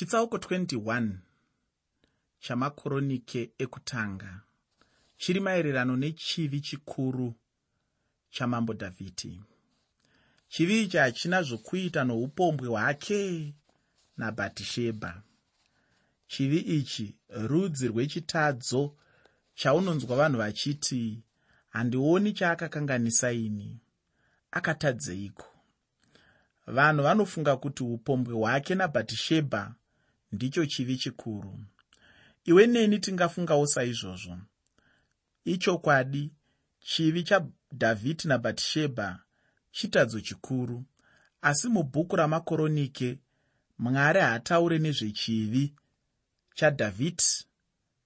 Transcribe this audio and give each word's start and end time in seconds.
chitsauko 0.00 0.36
21 0.36 1.08
chamakoronike 2.40 3.50
ekutanga. 3.58 4.40
Chiri 5.16 5.40
maererano 5.40 5.96
nechivi 5.96 6.60
chikuru 6.60 7.34
chamambo 8.30 8.72
dhavhidhi. 8.72 9.40
Chivi 10.48 10.82
ichi 10.82 10.96
hachina 10.96 11.42
zvokuita 11.42 12.04
noupombwe 12.04 12.68
hwake 12.68 13.54
nabhatishebha. 14.16 15.22
Chivi 16.26 16.58
ichi 16.58 17.16
rudzi 17.28 17.88
rwechitadzo 17.88 18.96
chaunonzwa 19.54 20.16
vanhu 20.16 20.38
vachiti 20.38 21.22
handioni 21.68 22.32
chaakakanganisa 22.32 23.32
ini. 23.32 23.80
Akatadzeiko? 24.50 25.46
Vanhu 26.66 27.02
vanofunga 27.02 27.56
kuti 27.56 27.82
upombwe 27.82 28.34
hwake 28.34 28.74
nabhatishebha 28.74 29.74
ndicho 30.32 30.66
chivi 30.66 30.96
chikuru. 30.96 31.58
Iwe 32.44 32.66
neni 32.66 32.98
tingafungawo 32.98 33.66
saizvozvo. 33.66 34.38
Ichokwadi 35.44 36.32
chivi 36.80 37.22
chabhavhidhi 37.22 38.28
nabhatishebha 38.28 39.22
chitadzo 39.70 40.20
chikuru. 40.20 40.84
Asi 41.42 41.68
mubhuku 41.68 42.16
ramakoronike 42.16 43.18
mwari 43.78 44.20
haataure 44.20 44.78
nezvechivi 44.78 45.74
chadhavhidhi 46.54 47.46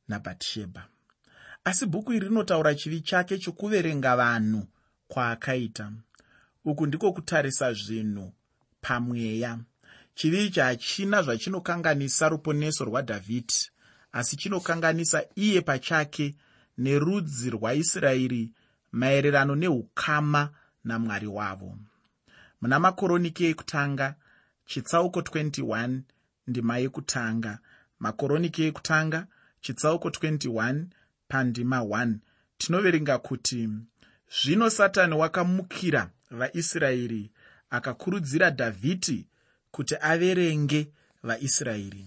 nabhatishebha 0.09 0.89
asi 1.65 1.87
bhuku 1.87 2.13
iri 2.13 2.29
rinotaura 2.29 2.75
chivi 2.75 3.01
chake 3.01 3.39
chokuverenga 3.39 4.17
vanhu 4.17 4.67
kwaakaita. 5.09 5.93
Uku 6.65 6.87
ndiko 6.87 7.13
kutarisa 7.13 7.73
zvinhu 7.73 8.33
pamweya 8.81 9.59
chivi 10.15 10.47
ichi 10.47 10.61
hachina 10.61 11.23
zvachinokanganisa 11.23 12.29
ruponeso 12.29 12.85
rwadhavhidhi 12.85 13.71
asi 14.13 14.37
chinokanganisa 14.37 15.25
iye 15.35 15.61
pachake 15.61 16.35
nerudzi 16.79 17.51
rwaisraeri 17.51 18.53
maererano 18.93 19.55
neukama 19.55 20.51
namwari 20.85 21.27
wavo. 21.27 21.79
Muna 22.61 22.79
makoroniki 22.79 23.45
ekutanga 23.45 24.15
chitsauko 24.67 25.21
21 25.21 26.01
ndima 26.47 26.79
yekutanga. 26.79 27.59
Makoroniki 27.99 28.63
ekutanga 28.69 29.27
chitsauko 29.61 30.09
21 30.09 30.85
pandima 31.29 31.79
1 31.79 32.15
tinoverenga 32.59 33.19
kuti 33.19 33.69
zvino 34.37 34.71
satani 34.71 35.15
wakamukira 35.15 36.11
vaisraeri 36.31 37.31
akakurudzira 37.71 38.51
dhavhidhi 38.51 39.27
kuti 39.75 39.95
averenge 40.01 40.89
vaisraeri. 41.23 42.07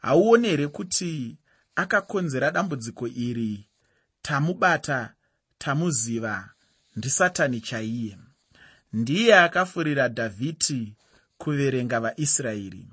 Hauoni 0.00 0.48
here 0.48 0.68
kuti 0.68 1.36
akakonzera 1.76 2.50
dambudziko 2.50 3.06
iri 3.08 3.66
tamubata 4.22 5.14
tamuziva 5.58 6.50
ndisatani 6.96 7.60
chaiye. 7.60 8.18
Ndiye 8.92 9.38
akafurira 9.38 10.08
dhavhidhi 10.08 10.94
kuverenga 11.38 12.00
vaisraeri. 12.00 12.86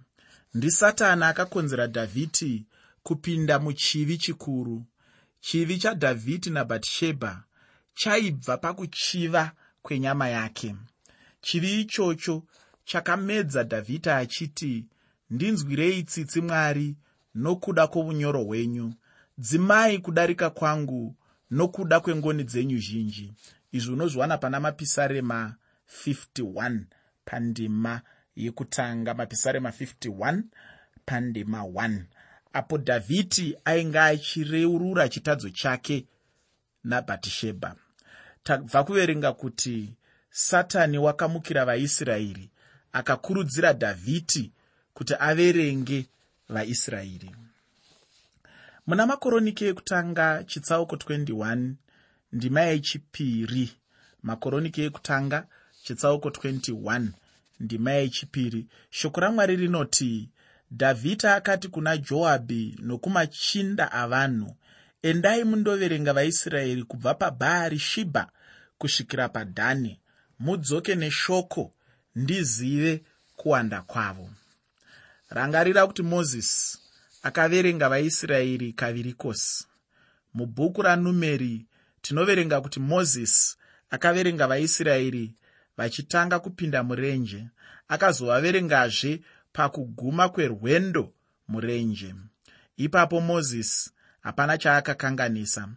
Ndisatani 0.53 1.23
akakonzera 1.23 1.87
dhavhidhi 1.87 2.65
kupinda 3.03 3.59
muchivi 3.59 4.17
chikuru. 4.17 4.85
Chivi 5.41 5.77
chadhavhidhi 5.77 6.49
nabhatishebha 6.49 7.43
chaibva 7.93 8.57
pakuchiva 8.57 9.51
kwenyama 9.81 10.29
yake. 10.29 10.75
Chivi 11.41 11.81
ichocho 11.81 12.43
chakamedza 12.91 13.63
dhavhidhi 13.63 14.09
achiti 14.09 14.85
ndinzwirei 15.29 16.03
tsitsi 16.03 16.41
mwari 16.41 16.95
nokuda 17.35 17.87
kwovunyoro 17.87 18.43
hwenyu. 18.43 18.93
Dzimai 19.37 19.99
kudarika 19.99 20.49
kwangu 20.49 21.15
nokuda 21.51 21.99
kwengoni 21.99 22.43
dzenyu 22.43 22.77
zhinji. 22.79 23.33
Izvi 23.71 23.93
unozviwana 23.93 24.37
pana 24.37 24.59
mapisarema 24.59 25.55
51 26.05 26.79
pandima 27.25 28.01
yekutanga. 28.35 29.13
Mapisarema 29.13 29.69
51 29.69 30.43
pandima 31.05 31.61
1 31.61 32.03
apo 32.53 32.77
dhavhidhi 32.77 33.57
ainge 33.65 33.99
achireurura 33.99 35.09
chitadzo 35.09 35.49
chake 35.49 36.05
nabhatishebha. 36.83 37.75
Tabva 38.43 38.83
kuverenga 38.83 39.33
kuti 39.33 39.93
satani 40.29 40.97
wakamukira 40.97 41.65
vaisraeri 41.65 42.49
akakurudzira 42.93 43.73
dhavhidhi 43.73 44.51
kuti 44.93 45.13
averenge 45.19 46.05
vaisraeri. 46.49 47.31
Muna 48.87 49.05
makoroniki 49.05 49.65
ekutanga 49.65 50.43
chitsauko 50.43 50.95
21 50.95 51.71
ndima 52.31 52.61
yechipiri. 52.61 53.69
Makoroniki 54.23 54.81
ekutanga 54.81 55.47
chitsauko 55.83 56.29
21 56.29 57.07
ndima 57.59 57.91
yechipiri. 57.91 58.67
Shoko 58.89 59.19
ramwari 59.21 59.55
rinoti 59.55 60.29
dhavhidha 60.71 61.35
akati 61.35 61.67
kuna 61.67 61.97
joabhi 61.97 62.75
nokumachinda 62.79 63.91
avanhu 63.91 64.55
endai 65.01 65.43
mundoverenga 65.43 66.13
vaisraeri 66.13 66.83
kubva 66.83 67.13
pabhaari 67.13 67.79
shibha 67.79 68.23
kusvikira 68.77 69.29
padhani 69.29 69.99
mudzoke 70.39 70.95
neshoko 70.95 71.73
ndizive 72.15 73.03
kuwanda 73.35 73.81
kwavo. 73.81 74.29
Rangarira 75.29 75.87
kuti 75.87 76.03
mozisi 76.03 76.77
akaverenga 77.23 77.89
vaisraeri 77.89 78.73
kaviri 78.73 79.13
kosi 79.13 79.65
mubhuku 80.33 80.81
ranumeri 80.81 81.65
tinoverenga 82.01 82.61
kuti 82.61 82.79
mozisi 82.79 83.57
akaverenga 83.89 84.47
vaisraeri 84.47 85.33
vachitanga 85.77 86.39
kupinda 86.39 86.83
murenje 86.83 87.47
akazovaverengazve 87.87 89.21
pakuguma 89.53 90.29
kwerwendo 90.29 91.13
murenje. 91.47 92.15
Ipapo 92.77 93.21
mozisi 93.21 93.91
hapana 94.21 94.57
chaakakanganisa. 94.57 95.69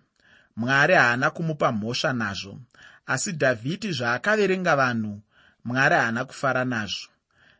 Mwari 0.57 0.95
haana 0.95 1.31
kumupa 1.31 1.73
mhosva 1.73 2.13
nazvo 2.13 2.61
asi 3.07 3.33
dhavhidhi 3.33 3.93
zvaakaverenga 3.93 4.77
vanhu 4.77 5.21
mwari 5.65 5.95
haana 5.95 6.25
kufara 6.25 6.65
nazvo. 6.65 7.09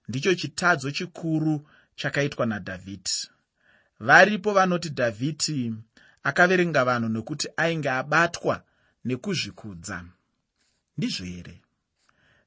Ndicho 0.09 0.35
chitadzo 0.35 0.91
chikuru 0.91 1.69
chakaitwa 1.97 2.47
nadhavhidhi. 2.47 3.31
Varipo 4.01 4.53
vanoti 4.53 4.89
dhavhidhi 4.89 5.75
akaverenga 6.23 6.85
vanhu 6.85 7.09
nokuti 7.09 7.49
ainge 7.57 7.91
abatwa 7.91 8.63
nekuzvikudza. 9.05 10.05
Ndizvo 10.97 11.25
here? 11.25 11.61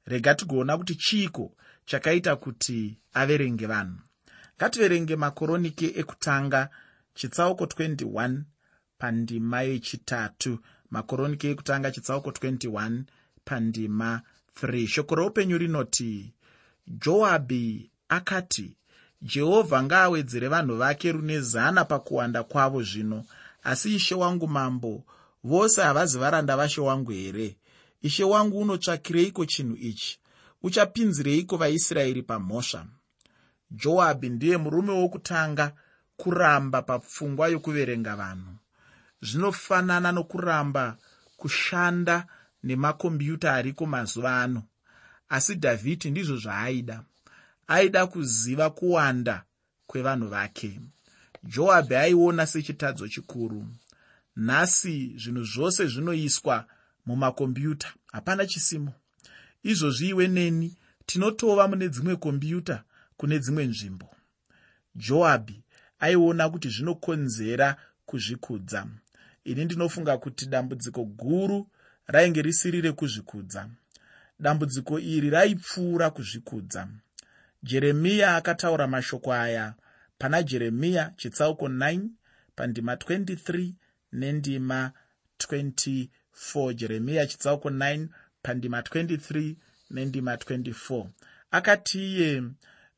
Rega 0.06 0.34
tigoona 0.34 0.78
kuti 0.78 0.94
chiiko 0.94 1.56
chakaita 1.84 2.36
kuti 2.36 2.98
averenge 3.14 3.66
vanhu. 3.66 3.98
Ngativerenge 4.56 5.16
makoroniki 5.16 5.86
ekutanga 6.00 6.68
chitsauko 7.14 7.64
21 7.64 8.42
pandima 8.98 9.62
yechitatu. 9.62 10.58
Makoroniki 10.90 11.46
ekutanga 11.46 11.90
chitsauko 11.90 12.30
21 12.30 13.02
pandima 13.44 14.22
3 14.62 14.86
shoko 14.86 15.14
roupenyu 15.14 15.58
rinoti 15.58 16.32
joabhi 16.86 17.90
akati 18.08 18.76
jehovha 19.22 19.82
ngaawedzere 19.82 20.48
vanhu 20.48 20.76
vake 20.76 21.12
rune 21.12 21.40
zana 21.40 21.84
pakuwanda 21.84 22.42
kwavo 22.42 22.82
zvino. 22.82 23.24
Asi 23.62 23.94
ishe 23.94 24.14
wangu 24.14 24.48
mambo 24.48 25.04
vose 25.44 25.82
havazi 25.82 26.18
varanda 26.18 26.56
vashe 26.56 26.80
wangu 26.80 27.10
here? 27.10 27.56
Ishe 28.02 28.24
wangu 28.24 28.60
unotsvakireiko 28.60 29.46
chinhu 29.46 29.76
ichi? 29.76 30.18
Uchapinzireiko 30.62 31.56
vaisraeri 31.56 32.22
pamhosva? 32.22 32.86
Joabhi 33.70 34.28
ndiye 34.28 34.56
murume 34.56 34.92
wokutanga 34.92 35.72
kuramba 36.16 36.82
papfungwa 36.82 37.48
yokuverenga 37.48 38.16
vanhu. 38.16 38.54
Zvinofanana 39.22 40.12
nokuramba 40.12 40.96
kushanda 41.36 42.26
nemakombiuta 42.62 43.54
ariko 43.54 43.86
mazuva 43.86 44.42
ano. 44.42 44.62
Asi 45.28 45.54
dhavhidhi 45.54 46.10
ndizvo 46.10 46.36
zvaaida. 46.36 47.04
Aida 47.66 48.06
kuziva 48.06 48.70
kuwanda 48.70 49.44
kwevanhu 49.86 50.28
vake. 50.28 50.80
Joabhi 51.42 51.94
aiona 51.94 52.46
sechitadzo 52.46 53.08
chikuru. 53.08 53.66
Nhasi 54.36 55.18
zvinhu 55.18 55.44
zvose 55.44 55.86
zvinoiswa 55.86 56.66
mumakombiuta 57.06 57.94
hapana 58.12 58.46
chisimo. 58.46 58.92
Izvozvi 59.62 60.08
iwe 60.08 60.28
neni 60.28 60.76
tinotova 61.06 61.68
mune 61.68 61.88
dzimwe 61.88 62.16
kombiuta 62.16 62.84
kune 63.16 63.38
dzimwe 63.38 63.66
nzvimbo. 63.66 64.08
Joabhi 64.94 65.62
aiona 65.98 66.50
kuti 66.50 66.68
zvinokonzera 66.68 67.76
kuzvikudza. 68.06 68.86
Ini 69.44 69.64
ndinofunga 69.64 70.18
kuti 70.18 70.46
dambudziko 70.46 71.04
guru 71.04 71.68
rainge 72.08 72.42
risiri 72.42 72.80
rekuzvikudza 72.80 73.68
dambudziko 74.40 74.98
iri 74.98 75.30
raipfuura 75.30 76.10
kuzvikudza. 76.10 76.88
Jeremiya 77.62 78.36
akataura 78.36 78.86
mashoko 78.86 79.32
aya 79.32 79.74
pana 80.18 80.42
jeremiya 80.42 81.12
chitsauko 81.16 81.68
9 81.68 82.08
pandima 82.56 82.94
23 82.94 83.72
nendima 84.12 84.92
24 85.38 86.74
jeremiya 86.74 87.26
chitsauko 87.26 87.70
9 87.70 88.06
pandima 88.42 88.80
23 88.80 89.54
nendima 89.90 90.34
24 90.34 91.06
akati 91.50 91.98
iye 91.98 92.42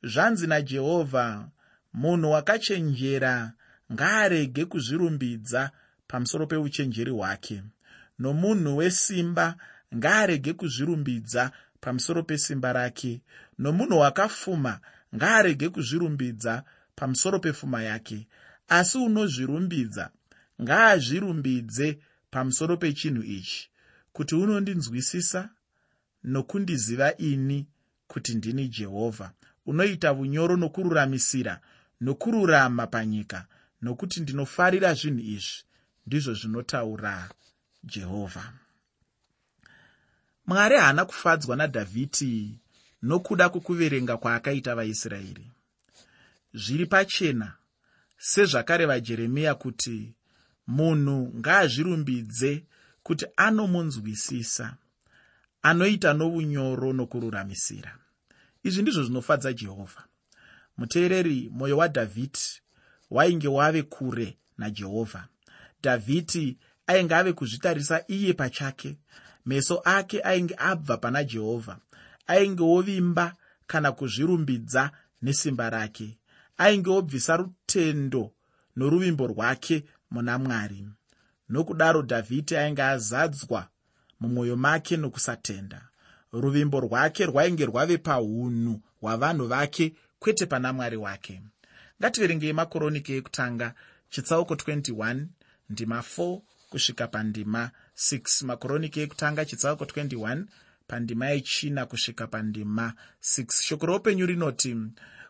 zvanzi 0.03 0.47
najehovha 0.47 1.49
munhu 1.93 2.31
wakachenjera 2.31 3.53
ngaarege 3.93 4.65
kuzvirumbidza 4.65 5.71
pamusoro 6.07 6.47
peuchenjeri 6.47 7.11
hwake 7.11 7.63
nomunhu 8.21 8.77
wesimba 8.77 9.57
ngaarege 9.97 10.53
kuzvirumbidza 10.53 11.53
pamusoro 11.81 12.23
pesimba 12.23 12.73
rake. 12.73 13.23
Nomunhu 13.59 13.99
wakafuma 13.99 14.81
ngaarege 15.17 15.69
kuzvirumbidza 15.69 16.65
pamusoro 16.95 17.39
pefuma 17.39 17.83
yake. 17.83 18.29
Asi 18.69 18.99
unozvirumbidza 18.99 20.11
ngaazvirumbidze 20.63 21.99
pamusoro 22.31 22.77
pechinhu 22.77 23.23
ichi 23.23 23.71
kuti 24.13 24.35
unondinzwisisa 24.35 25.49
nokundiziva 26.25 27.17
ini 27.17 27.67
kuti 28.07 28.35
ndini 28.35 28.69
jehovha. 28.69 29.33
Unoita 29.67 30.13
unyoro 30.13 30.57
nokururamisira 30.57 31.61
nokururama 32.01 32.87
panyika 32.87 33.47
nokuti 33.83 34.21
ndinofarira 34.21 34.95
zvinhu 34.95 35.21
izvi 35.21 35.65
ndizvo 36.07 36.35
zvinotaura 36.35 37.29
jehovha 37.85 38.53
mwari 40.47 40.77
haana 40.77 41.05
kufadzwa 41.05 41.57
nadhavhidhi 41.57 42.59
nokuda 43.03 43.49
kwokuverenga 43.49 44.17
kwaakaita 44.17 44.75
vaisraeri. 44.75 45.51
Zviri 46.55 46.87
pachena 46.87 47.53
sezvakareva 48.19 49.01
jeremiya 49.01 49.55
kuti 49.55 50.15
munhu 50.67 51.33
ngaazvirumbidze 51.39 52.65
kuti 53.03 53.27
anomunzwisisa 53.37 54.77
anoita 55.63 56.13
nounyoro 56.13 56.93
nokururamisira. 56.93 57.99
Izvi 58.63 58.83
ndizvo 58.83 59.03
zvinofadza 59.03 59.53
jehovha 59.53 60.05
muteereri 60.77 61.49
mwoyo 61.53 61.77
wadhavhidhi 61.77 62.61
wainge 63.11 63.49
wave 63.49 63.83
kure 63.83 64.39
najehovha 64.59 65.29
dhavhidhi 65.83 66.59
ainge 66.91 67.15
ave 67.15 67.33
kuzvitarisa 67.33 68.05
iye 68.09 68.33
pachake. 68.33 68.97
Meso 69.47 69.77
ake 69.85 70.21
ainge 70.23 70.55
abva 70.59 70.97
pana 70.97 71.25
jehovha 71.25 71.77
ainge 72.27 72.63
ovimba 72.63 73.35
kana 73.67 73.93
kuzvirumbidza 73.93 74.91
nesimba 75.23 75.71
rake 75.71 76.19
ainge 76.59 76.91
obvisa 76.91 77.37
rutendo 77.37 78.33
noruvimbo 78.77 79.27
rwake 79.27 79.85
muna 80.11 80.39
mwari. 80.39 80.89
Nokudaro 81.49 82.03
dhavhidhi 82.03 82.57
ainge 82.57 82.83
azadzwa 82.83 83.69
mumwoyo 84.21 84.57
make 84.57 84.97
nokusatenda. 84.97 85.81
Ruvimbo 86.33 86.81
rwake 86.81 87.27
rwainge 87.27 87.67
rwave 87.67 87.99
paunhu 87.99 88.81
hwavanhu 89.01 89.47
vake 89.47 89.95
kwete 90.19 90.47
pana 90.47 90.73
mwari 90.73 90.97
wake. 90.97 91.43
Ngativerengei 92.01 92.53
makoroniki 92.53 93.13
ekutanga 93.13 93.75
chitsauko 94.11 94.55
21 94.55 95.27
ndima 95.71 95.99
4 96.19 96.41
kusvika 96.71 97.07
pandima 97.15 97.71
6 97.97 98.47
makoroniki 98.47 99.01
ekutanga 99.01 99.45
chitsauko 99.45 99.85
21 99.85 100.45
pandima 100.91 101.27
yechina 101.33 101.83
kusvika 101.91 102.27
pandima 102.27 102.87
6 103.23 103.63
shoko 103.67 103.87
roupenyu 103.87 104.27
rinoti 104.27 104.73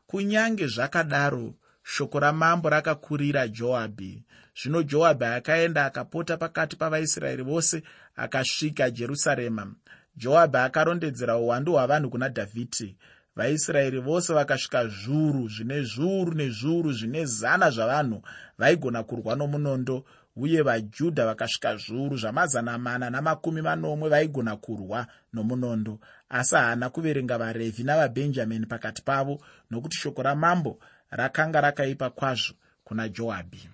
kunyange 0.08 0.66
zvakadaro 0.66 1.54
shoko 1.82 2.20
ramambo 2.20 2.68
rakakurira 2.68 3.48
joabhi. 3.48 4.22
Zvino 4.62 4.82
joabhi 4.82 5.24
akaenda 5.24 5.84
akapota 5.84 6.36
pakati 6.36 6.76
pavaisraeri 6.76 7.42
vose 7.42 7.82
akasvika 8.16 8.90
jerusarema. 8.90 9.74
Joabhi 10.16 10.56
akarondedzera 10.56 11.36
uwandu 11.36 11.72
hwavanhu 11.72 12.10
kuna 12.10 12.28
dhavhidhi. 12.28 12.96
Vaisraeri 13.36 14.00
vose 14.00 14.34
vakasvika 14.34 14.88
zviuru 14.88 15.48
zvine 15.48 15.82
zviuru 15.82 16.34
nezviuru 16.34 16.92
zvine 16.92 17.24
zana 17.24 17.70
zvavanhu 17.70 18.22
vaigona 18.58 19.02
kurwa 19.02 19.36
nomunondo 19.36 20.04
uye 20.42 20.62
vajudha 20.62 21.26
vakasvika 21.26 21.76
zviuru 21.76 22.16
zvamazana 22.16 22.78
mana 22.78 23.10
namakumi 23.10 23.62
manomwe 23.62 24.08
vaigona 24.08 24.56
kurwa 24.56 25.06
nomunondo. 25.32 26.00
Asi 26.28 26.54
haana 26.54 26.90
kuverenga 26.90 27.38
varevhi 27.38 27.82
navabhenjamini 27.84 28.66
pakati 28.66 29.02
pavo 29.02 29.34
nokuti 29.70 29.96
shoko 29.96 30.22
ramambo 30.22 30.78
rakanga 31.10 31.60
rakaipa 31.60 32.10
kwazvo 32.10 32.54
kuna 32.84 33.08
joabhi 33.08 33.68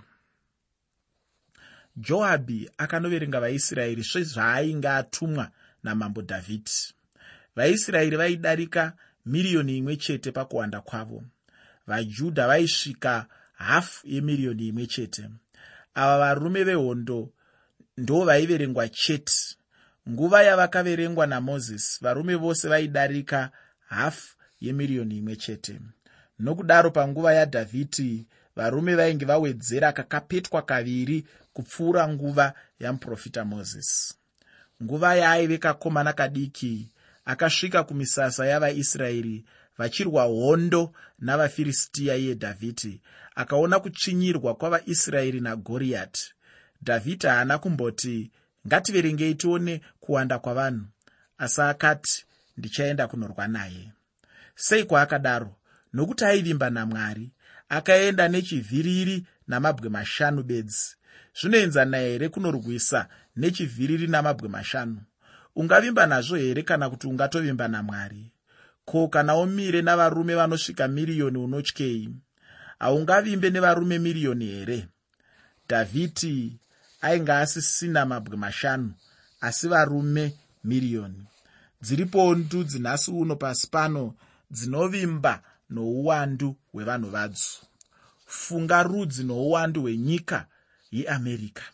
joabhi 1.97 2.71
akanoverenga 2.79 3.41
vaisraeri 3.41 4.05
sezvaainge 4.05 4.89
atumwa 4.89 5.51
namambo 5.83 6.23
dhavhidhi. 6.23 6.95
Vaisraeri 7.57 8.17
vaidarika 8.17 8.93
miriyoni 9.27 9.77
imwe 9.79 9.97
chete 9.97 10.33
pakuwanda 10.33 10.81
kwavo. 10.81 11.23
Vajudha 11.87 12.47
vaisvika 12.47 13.27
hafu 13.55 14.09
yemiriyoni 14.09 14.67
imwe 14.69 14.87
chete 14.87 15.29
ava 15.97 16.19
varume 16.19 16.65
vehondo 16.65 17.33
ndo 17.97 18.25
vaiverengwa 18.25 18.89
chete. 18.89 19.57
Nguva 20.09 20.43
yavakaverengwa 20.43 21.27
namozisi 21.27 21.99
varume 22.05 22.35
vose 22.35 22.69
vaidarika 22.69 23.51
hafu 23.89 24.37
yemiriyoni 24.61 25.17
imwe 25.19 25.37
chete. 25.37 25.81
Nokudaro 26.39 26.91
panguva 26.91 27.35
yadhavhidhi 27.35 28.27
varume 28.57 28.95
vainge 28.95 29.25
vawedzera 29.25 29.93
kakapetwa 29.93 30.63
kaviri 30.63 31.25
kupfuura 31.53 32.09
nguva 32.09 32.53
yamuprofita 32.81 33.45
mozisi. 33.45 34.15
Nguva 34.83 35.15
yaaive 35.15 35.59
kakomana 35.59 36.13
kadiki 36.13 36.89
akasvika 37.25 37.85
kumisasa 37.85 38.47
yavaisraeri 38.47 39.45
vachirwa 39.79 40.23
hondo 40.25 40.93
navafiristiya 41.19 42.17
iye 42.17 42.35
dhavhidhi. 42.35 43.01
Akaona 43.35 43.81
kutsvinyirwa 43.81 44.55
kwavaisraeri 44.55 45.41
nagoriyati. 45.41 46.35
Dhavhidhi 46.83 47.27
haana 47.27 47.59
kumboti 47.59 48.31
ngativerengei 48.67 49.35
tione 49.35 49.81
kuwanda 50.01 50.39
kwavanhu. 50.39 50.87
Asi 51.39 51.61
akati 51.61 52.25
ndichaenda 52.57 53.09
kunorwa 53.09 53.49
naye. 53.49 53.93
Sei 54.55 54.85
kwaakadaro? 54.85 55.57
Nokuti 55.93 56.25
aivimba 56.25 56.71
namwari 56.71 57.31
akaenda 57.69 58.29
nechivhiriri 58.29 59.27
namabwe 59.49 59.89
mashanu 59.89 60.43
bedzi. 60.43 60.97
Zvinoenzana 61.41 61.99
here 61.99 62.29
kunorwisa 62.29 63.09
nechivhiriri 63.37 64.07
namabwe 64.07 64.49
mashanu? 64.49 65.01
Ungavimba 65.57 66.07
nazvo 66.07 66.37
here 66.37 66.63
kana 66.63 66.91
kuti 66.91 67.07
ungatovimba 67.07 67.69
namwari 67.69 68.33
ko 68.89 69.09
kana 69.09 69.37
umire 69.37 69.83
navarume 69.83 70.35
vanosvika 70.35 70.89
miriyoni 70.89 71.39
unotyei? 71.39 72.09
Haungavimbe 72.79 73.51
nevarume 73.51 73.99
miriyoni 73.99 74.47
here? 74.47 74.89
Dhavhidhi 75.69 76.59
ainge 77.01 77.33
asisina 77.33 78.07
mabwe 78.07 78.37
mashanu 78.37 78.95
asi 79.41 79.69
varume 79.69 80.25
miriyoni. 80.65 81.23
Dziripowo 81.83 82.35
ndudzi 82.35 82.79
nhasi 82.79 83.11
uno 83.11 83.37
pasi 83.37 83.67
pano 83.71 84.15
dzinovimba 84.51 85.43
nouwandu 85.71 86.57
hwevanhu 86.73 87.11
vadzo 87.11 87.67
funga 88.27 88.83
rudzi 88.83 89.25
nouwandu 89.25 89.81
hwenyika 89.83 90.47
yeamerica 90.93 91.65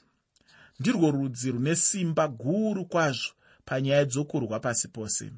ndirwo 0.81 1.11
rudzi 1.11 1.51
rune 1.51 1.75
simba 1.77 2.29
guru 2.29 2.85
kwazvo 2.85 3.33
panyaya 3.65 4.05
dzokurwa 4.05 4.61
pasi 4.61 4.89
pose 4.89 5.33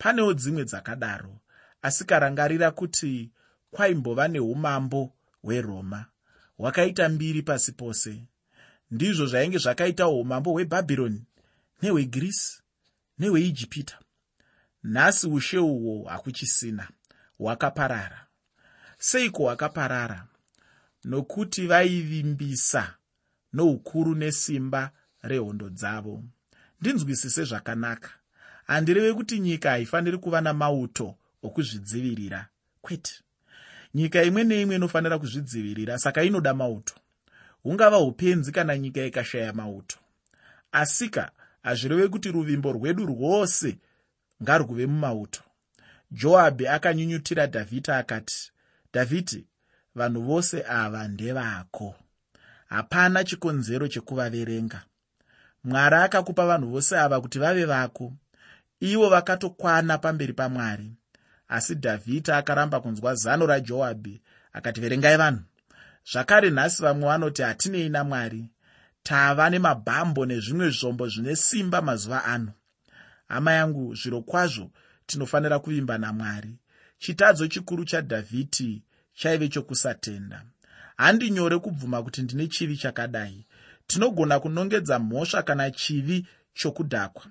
panewo 0.00 0.32
dzimwe 0.34 0.64
dzakadaro 0.64 1.40
asi 1.82 2.04
karangarira 2.04 2.70
kuti 2.70 3.30
kwaimbova 3.70 4.28
neumambo 4.28 5.12
hweroma. 5.42 6.06
Hwakaita 6.56 7.08
mbiri 7.08 7.42
pasi 7.42 7.72
pose. 7.72 8.24
Ndizvo 8.90 9.26
zvainge 9.26 9.58
zvakaita 9.58 10.08
umambo 10.08 10.52
hwebhabhironi 10.52 11.24
nehwegirisi 11.82 12.62
nehweijipita. 13.18 13.98
Nhasi 14.82 15.26
ushe 15.26 15.58
uhwo 15.58 16.08
hakuchisina 16.08 16.88
hwakaparara. 17.38 18.26
Seiko 18.98 19.42
hwakaparara? 19.42 20.26
Nokuti 21.04 21.66
vaivimbisa 21.66 22.94
noukuru 23.52 24.14
nesimba 24.14 24.90
rehondo 25.22 25.68
dzavo. 25.70 26.24
Ndinzwisise 26.80 27.44
zvakanaka 27.44 28.19
handireve 28.70 29.14
kuti 29.14 29.40
nyika 29.40 29.70
haifaniri 29.70 30.18
kuva 30.18 30.40
namauto 30.40 31.14
okuzvidzivirira. 31.42 32.48
Kwete. 32.82 33.14
Nyika 33.94 34.22
imwe 34.22 34.44
neimwe 34.44 34.76
inofanira 34.76 35.18
kuzvidzivirira 35.18 35.98
saka 35.98 36.22
inoda 36.22 36.54
mauto. 36.54 36.94
Hungava 37.62 37.98
upenzi 37.98 38.52
kana 38.52 38.78
nyika 38.78 39.04
ikashaya 39.04 39.52
mauto. 39.52 39.98
Asika 40.72 41.30
hazvireve 41.62 42.08
kuti 42.08 42.32
ruvimbo 42.32 42.72
rwedu 42.72 43.06
rwose 43.06 43.78
ngarwuve 44.42 44.86
mumauto. 44.86 45.40
Joabhi 46.10 46.68
akanyunyutira 46.68 47.46
dhavhidhi 47.46 47.92
akati 47.92 48.52
dhavhidhi 48.94 49.46
vanhu 49.94 50.22
vose 50.22 50.64
ava 50.68 51.08
ndevako. 51.08 51.94
Hapana 52.68 53.24
chikonzero 53.24 53.88
chekuvaverenga. 53.88 54.82
Mwari 55.64 55.96
akakupa 55.96 56.46
vanhu 56.46 56.70
vose 56.70 56.98
ava 56.98 57.20
kuti 57.20 57.38
vave 57.38 57.64
vako 57.64 58.12
ivo 58.80 59.08
vakatokwana 59.08 59.98
pamberi 59.98 60.32
pamwari. 60.32 60.92
Asi 61.48 61.74
dhavhidhi 61.74 62.32
akaramba 62.32 62.80
kunzwa 62.80 63.14
zano 63.14 63.46
rajoabhi 63.46 64.22
akati 64.52 64.80
verengai 64.80 65.16
vanhu. 65.16 65.42
Zvakare 66.12 66.50
nhasi 66.50 66.82
vamwe 66.82 67.08
vanoti 67.08 67.42
hatinei 67.42 67.88
namwari. 67.88 68.50
Tava 69.02 69.50
nemabhambo 69.50 70.26
nezvimwe 70.26 70.70
zvombo 70.70 71.08
zvine 71.08 71.36
simba 71.36 71.82
mazuva 71.82 72.24
ano. 72.24 72.52
Hama 73.28 73.52
yangu 73.52 73.94
zviro 73.94 74.22
kwazvo 74.22 74.70
tinofanira 75.06 75.58
kuvimba 75.58 75.98
namwari. 75.98 76.58
Chitadzo 76.98 77.46
chikuru 77.46 77.84
chadhavhidhi 77.84 78.82
chaive 79.14 79.48
chokusatenda. 79.48 80.42
Handi 80.96 81.30
nyore 81.30 81.58
kubvuma 81.58 82.02
kuti 82.02 82.22
ndine 82.22 82.46
chivi 82.46 82.76
chakadai. 82.76 83.46
Tinogona 83.86 84.40
kunongedza 84.40 84.98
mhosva 84.98 85.42
kana 85.42 85.70
chivi 85.70 86.26
chokudhakwa 86.54 87.26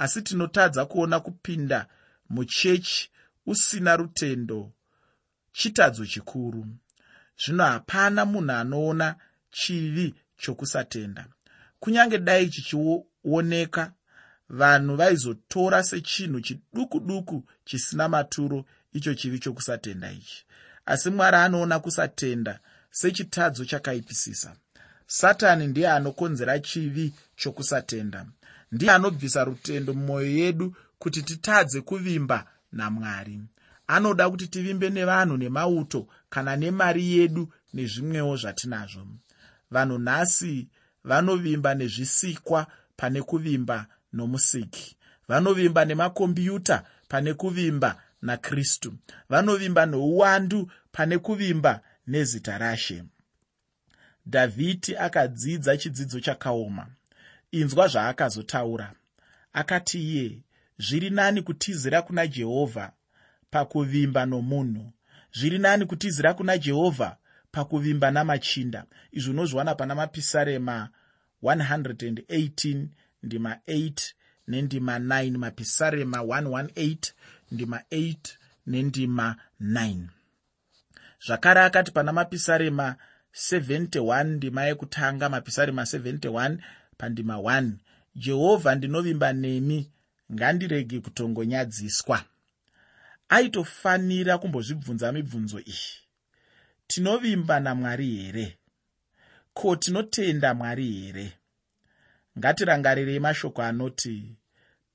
asi 0.00 0.22
tinotadza 0.22 0.86
kuona 0.86 1.20
kupinda 1.20 1.86
muchechi 2.30 3.10
usina 3.46 3.96
rutendo 3.96 4.72
chitadzo 5.52 6.06
chikuru. 6.06 6.66
Zvino 7.44 7.64
hapana 7.64 8.24
munhu 8.24 8.52
anoona 8.52 9.16
chivi 9.50 10.14
chokusatenda. 10.36 11.26
Kunyange 11.80 12.18
dai 12.18 12.48
chichioneka 12.48 13.92
vanhu 14.48 14.96
vaizotora 14.96 15.82
sechinhu 15.82 16.40
chiduku 16.40 17.00
duku 17.00 17.44
chisina 17.64 18.08
maturo 18.08 18.64
icho 18.92 19.14
chivi 19.14 19.38
chokusatenda 19.38 20.12
ichi. 20.12 20.44
Asi 20.86 21.10
mwari 21.10 21.36
anoona 21.36 21.80
kusatenda 21.80 22.60
sechitadzo 22.90 23.64
chakaipisisa. 23.64 24.56
Satani 25.06 25.66
ndiye 25.66 25.88
anokonzera 25.90 26.58
chivi 26.58 27.14
chokusatenda 27.36 28.26
ndiye 28.72 28.92
anobvisa 28.92 29.44
rutendo 29.44 29.94
mumwoyo 29.94 30.30
yedu 30.30 30.76
kuti 30.98 31.22
titadze 31.22 31.80
kuvimba 31.80 32.46
namwari. 32.72 33.40
Anoda 33.86 34.30
kuti 34.30 34.46
tivimbe 34.48 34.90
nevanhu 34.90 35.36
nemauto 35.36 36.08
kana 36.30 36.56
nemari 36.56 37.12
yedu 37.12 37.52
nezvimwewo 37.74 38.36
zvatinazvo. 38.36 39.06
Vanhu 39.70 39.98
nhasi 39.98 40.68
vanovimba 41.04 41.74
nezvisikwa 41.74 42.66
pane 42.96 43.22
kuvimba 43.22 43.86
nomusiki. 44.12 44.96
Vanovimba 45.28 45.84
nemakombiuta 45.84 46.84
pane 47.08 47.34
kuvimba 47.34 48.02
nakristu. 48.22 48.94
Vanovimba 49.28 49.86
nouwandu 49.86 50.70
pane 50.92 51.18
kuvimba 51.18 51.80
nezita 52.06 52.58
rashe. 52.58 53.04
Dhavhidhi 54.26 54.96
akadzidza 54.96 55.76
chidzidzo 55.76 56.20
chakaoma 56.20 56.86
inzwa 57.52 57.88
zvaakazotaura. 57.88 58.92
Akati 59.52 59.98
iye 60.02 60.42
zviri 60.78 61.10
nani 61.10 61.42
kutizira 61.42 62.02
kuna 62.02 62.26
jehovha 62.26 62.92
pakuvimba 63.50 64.26
nomunhu? 64.26 64.92
Zviri 65.32 65.58
nani 65.58 65.86
kutizira 65.86 66.34
kuna 66.34 66.58
jehovha 66.58 67.16
pakuvimba 67.52 68.10
namachinda? 68.10 68.84
Izvi 69.12 69.30
unozviwana 69.30 69.74
pana 69.74 69.94
mapisarema 69.94 70.88
118 71.42 72.86
ndima 73.22 73.54
8 73.68 74.12
nendima 74.48 74.98
9 74.98 75.38
mapisarema 75.38 76.18
118 76.18 77.12
ndima 77.52 77.82
8 77.90 78.16
nendima 78.66 79.36
9 79.60 79.96
zvakare 81.26 81.60
akati 81.60 81.90
pana 81.92 82.12
mapisarema 82.12 82.96
71 83.34 84.24
ndima 84.24 84.64
yekutanga 84.64 85.28
mapisarema 85.28 85.82
71 85.82 86.56
pandima 87.00 87.34
1 87.36 87.70
jehovha 88.14 88.74
ndinovimba 88.74 89.32
nemi. 89.32 89.90
Ngandirege 90.32 91.00
kutongonyadziswa. 91.00 92.24
Aitofanira 93.28 94.38
kumbozvibvunza 94.38 95.12
mibvunzo 95.12 95.58
iyi. 95.60 95.92
Tinovimba 96.86 97.60
namwari 97.60 98.16
here? 98.16 98.58
Ko 99.54 99.76
tinotenda 99.76 100.54
mwari 100.54 100.92
here? 100.92 101.32
Ngatirangarirei 102.38 103.20
mashoko 103.20 103.62
anoti 103.62 104.36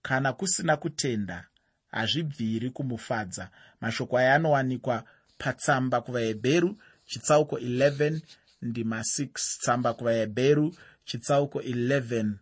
kana 0.01 0.33
kusina 0.33 0.77
kutenda 0.77 1.47
hazvibviri 1.91 2.69
kumufadza. 2.69 3.49
Mashoko 3.81 4.17
aya 4.17 4.35
anowanikwa 4.35 5.03
patsamba 5.37 6.01
kuvahebheru 6.01 6.77
chitsauko 7.05 7.57
11 7.57 8.19
ndima 8.61 8.99
6 8.99 9.27
tsamba 9.33 9.93
kuvahebheru 9.93 10.75
chitsauko 11.05 11.59
11 11.59 12.33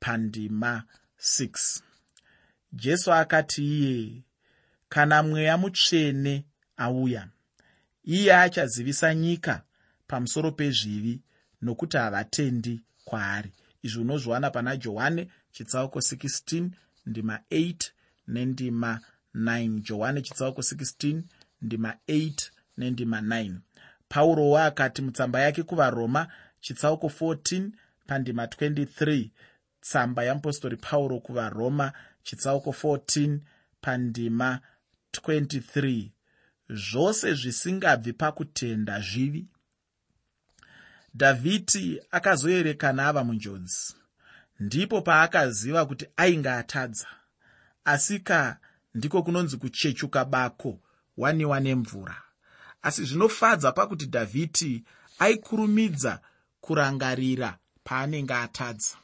pandima 0.00 0.82
6 1.20 1.80
jesu 2.72 3.12
akati 3.12 3.64
iye 3.64 4.22
kana 4.88 5.22
mweya 5.22 5.58
mutsvene 5.58 6.44
auya. 6.76 7.28
Iye 8.04 8.34
achazivisa 8.36 9.14
nyika 9.14 9.62
pamusoro 10.06 10.52
pezvivi 10.52 11.20
nokuti 11.62 11.96
havatendi 11.96 12.80
kwaari. 13.04 13.52
Izvi 13.82 14.00
unozviwana 14.00 14.50
pana 14.50 14.76
johani 14.76 15.30
chitsauko 15.52 15.98
16 15.98 16.68
ndima 17.06 17.40
8 17.50 17.74
nendima 18.28 19.00
9 19.34 19.80
johani 19.80 20.22
chitsauko 20.22 20.60
16 20.60 21.22
ndima 21.62 21.94
8 22.08 22.50
nendima 22.76 23.20
9 23.20 23.54
paurowo 24.08 24.58
akati 24.58 25.02
mutsamba 25.02 25.40
yake 25.40 25.62
kuvaroma 25.62 26.28
chitsauko 26.60 27.06
14 27.06 27.70
pandima 28.08 28.44
23 28.46 29.30
tsamba 29.80 30.22
yeapostori 30.26 30.76
pauro 30.76 31.20
kuvaroma 31.20 31.92
chitsauko 32.22 32.70
14 32.70 33.38
pandima 33.80 34.60
23 35.12 36.10
zvose 36.68 37.34
zvisingabvi 37.34 38.12
pakutenda 38.12 39.00
zvivi. 39.00 39.48
Dhavhidhi 41.14 42.00
akazoerekana 42.10 43.08
ava 43.08 43.24
munjodzi. 43.24 43.94
Ndipo 44.60 45.02
paakaziva 45.02 45.86
kuti 45.86 46.06
ainge 46.16 46.50
atadza 46.50 47.08
asika 47.84 48.58
ndiko 48.94 49.22
kunonzi 49.22 49.56
kuchechuka 49.56 50.24
bako 50.24 50.80
waniwa 51.16 51.60
nemvura. 51.60 52.22
Asi 52.82 53.04
zvinofadza 53.04 53.72
pakuti 53.72 54.06
dhavhidhi 54.06 54.84
aikurumidza 55.18 56.20
kurangarira 56.60 57.58
paanenge 57.88 58.34
atadza. 58.34 58.96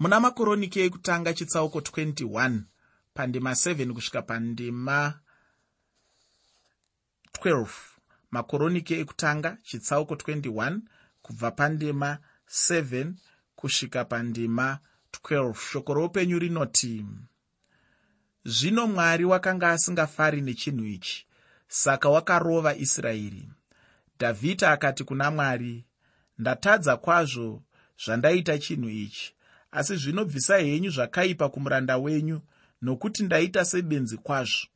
Muna 0.00 0.20
makoroniki 0.20 0.78
ekutanga 0.86 1.30
chitsauko 1.38 1.78
21 1.78 2.60
pandima 3.14 3.50
7 3.50 3.92
kusvika 3.96 4.22
pandima 4.22 4.98
12 7.32 7.68
makoroniki 8.30 8.94
ekutanga 9.02 9.50
chitsauko 9.68 10.14
21 10.14 10.80
kubva 11.22 11.50
pandima 11.50 12.10
7 12.48 13.12
kusvika 13.58 14.04
pandima 14.04 14.78
12 15.12 15.54
shoko 15.54 15.94
roupenyu 15.94 16.38
rinoti 16.38 16.94
zvino 18.44 18.86
mwari 18.86 19.24
wakanga 19.24 19.70
asingafari 19.70 20.40
nechinhu 20.40 20.84
ichi 20.96 21.26
saka 21.68 22.08
wakarova 22.08 22.76
israeri. 22.76 23.44
Dhavhidhi 24.18 24.64
akati 24.64 25.04
kuna 25.04 25.30
mwari 25.30 25.87
ndatadza 26.38 26.96
kwazvo 26.96 27.62
zvandaita 28.04 28.58
chinhu 28.58 28.88
ichi. 28.88 29.34
Asi 29.72 29.96
zvinobvisa 29.96 30.58
henyu 30.58 30.90
zvakaipa 30.90 31.48
kumuranda 31.48 31.98
wenyu 31.98 32.40
nokuti 32.82 33.22
ndaita 33.22 33.64
sebenzi 33.64 34.16
kwazvo. 34.16 34.66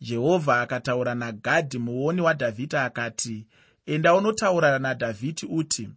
Jehovha 0.00 0.60
akataura 0.60 1.14
nagadhi 1.14 1.78
muoni 1.78 2.20
wadhavhidhi 2.20 2.76
akati 2.76 3.46
enda 3.86 4.14
unotaura 4.14 4.78
nadhavhidhi 4.78 5.46
uti 5.46 5.88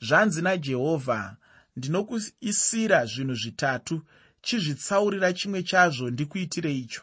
zvanzi 0.00 0.42
najehovha 0.42 1.36
ndinokuisira 1.76 3.06
zvinhu 3.06 3.34
zvitatu 3.34 4.02
chizvitsaurira 4.42 5.32
chimwe 5.32 5.62
chazvo 5.62 6.10
ndikuitire 6.10 6.72
icho 6.74 7.02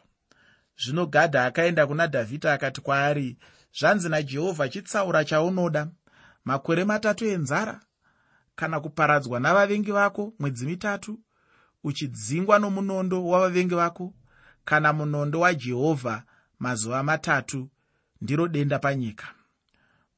zvino 0.81 1.05
gadhi 1.05 1.37
akaenda 1.37 1.87
kuna 1.87 2.07
dhavhidhi 2.07 2.47
akati 2.47 2.81
kwaari 2.81 3.37
zvanzi 3.79 4.09
najehovha 4.09 4.69
chitsaura 4.69 5.25
chaunoda 5.25 5.87
makore 6.45 6.83
matatu 6.85 7.25
enzara 7.25 7.79
kana 8.55 8.79
kuparadzwa 8.79 9.39
navavengi 9.39 9.91
vako 9.91 10.33
mwedzi 10.39 10.65
mitatu 10.65 11.19
uchidzingwa 11.83 12.59
nomunondo 12.59 13.27
wavavengi 13.27 13.75
vako 13.75 14.13
kana 14.65 14.93
munondo 14.93 15.39
wajehovha 15.39 16.23
mazuva 16.59 17.03
matatu 17.03 17.69
ndiro 18.21 18.47
denda 18.47 18.79
panyika. 18.79 19.27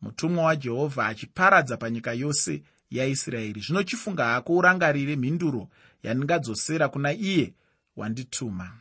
Mutumwa 0.02 0.44
wajehovha 0.44 1.08
achiparadza 1.08 1.78
panyika 1.78 2.14
yose 2.14 2.64
yaisraeri. 2.90 3.62
Zvino 3.62 3.84
chifunga 3.84 4.26
hako 4.26 4.56
urangarire 4.56 5.16
mhinduro 5.16 5.70
yandingadzosera 6.04 6.90
kuna 6.90 7.14
iye 7.14 7.54
wandituma. 7.96 8.72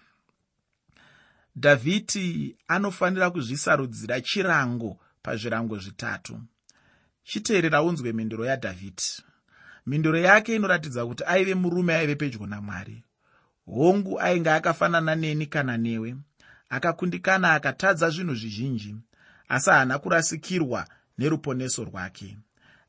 Dhavhidhi 1.57 2.57
anofanira 2.69 3.31
kuzvisarudzira 3.31 4.21
chirango 4.21 4.99
pazvirango 5.23 5.79
zvitatu 5.79 6.41
chiteerera 7.29 7.83
unzwe 7.83 8.13
mhinduro 8.13 8.45
yadhavhidhi 8.45 9.23
mhinduro 9.87 10.19
yake 10.19 10.57
inoratidza 10.57 11.07
kuti 11.07 11.25
aive 11.27 11.55
murume 11.55 11.95
aive 11.95 12.15
pedyo 12.15 12.47
namwari. 12.47 13.05
Hongu 13.67 14.21
ainge 14.21 14.51
akafanana 14.51 15.15
neni 15.15 15.47
kana 15.47 15.77
newe 15.77 16.17
akakundikana 16.69 17.53
akatadza 17.53 18.11
zvinhu 18.11 18.35
zvizhinji 18.35 18.97
asi 19.49 19.71
haana 19.71 19.99
kurasikirwa 19.99 20.89
neruponeso 21.19 21.85
rwake. 21.85 22.39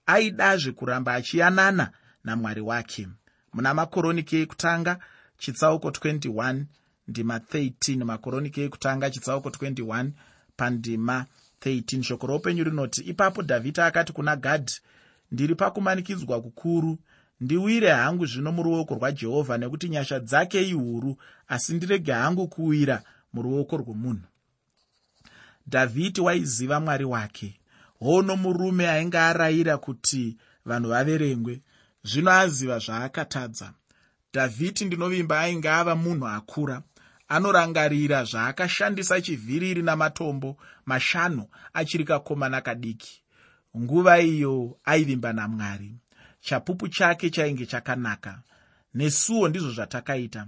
Aidazve 0.06 0.72
kuramba 0.72 1.14
achiyanana 1.14 1.92
namwari 2.24 2.62
wake. 2.62 3.08
Muna 3.54 3.74
makoroniki 3.74 4.36
ekutanga 4.38 5.00
chitsauko 5.38 5.90
21 5.90 6.64
ndima 7.08 7.38
13 7.38 8.04
makoroniki 8.04 8.62
ekutanga 8.62 9.10
chitsauko 9.10 9.50
21 9.50 10.10
pandima 10.58 11.26
13 11.62 12.04
shoko 12.04 12.28
roupenyu 12.28 12.64
rinoti 12.64 13.02
ipapo 13.02 13.42
dhavhidhi 13.42 13.82
akati 13.82 14.14
kuna 14.14 14.36
gadhi 14.36 14.74
ndiri 15.32 15.56
pakumanikidzwa 15.56 16.42
kukuru 16.42 16.98
ndiwire 17.42 17.90
hangu 17.92 18.26
zvino 18.26 18.52
muruoko 18.52 18.96
rwajehovha 18.96 19.58
nekuti 19.58 19.90
nyasha 19.90 20.20
dzake 20.20 20.70
ihuru 20.70 21.18
asi 21.48 21.74
ndirege 21.74 22.12
hangu 22.12 22.48
kuwira 22.48 23.04
muruoko 23.34 23.78
rwomunhu 23.78 24.28
dhavhidhi 25.68 26.22
waiziva 26.22 26.80
mwari 26.80 27.06
wake. 27.06 27.60
Hono 28.00 28.36
murume 28.36 28.90
ainge 28.90 29.18
arayira 29.18 29.78
kuti 29.78 30.38
vanhu 30.66 30.90
vaverengwe. 30.90 31.62
Zvino 32.04 32.32
aziva 32.32 32.80
zvaakatadza. 32.80 33.74
Dhavhidhi 34.34 34.86
ndinovimba 34.86 35.40
ainge 35.40 35.70
ava 35.70 35.96
munhu 35.96 36.28
akura 36.28 36.82
anorangarira 37.28 38.24
zvaakashandisa 38.24 39.22
chivhiriri 39.22 39.82
namatombo 39.82 40.58
mashanu 40.86 41.46
achiri 41.74 42.04
kakomana 42.04 42.62
kadiki. 42.62 43.24
Nguva 43.78 44.20
iyo 44.20 44.78
aivimba 44.86 45.34
namwari. 45.34 45.96
Chapupu 46.42 46.88
chake 46.88 47.30
chainge 47.30 47.66
chakanaka. 47.66 48.40
Nesuwo 48.94 49.48
ndizvo 49.50 49.72
zvatakaita. 49.72 50.48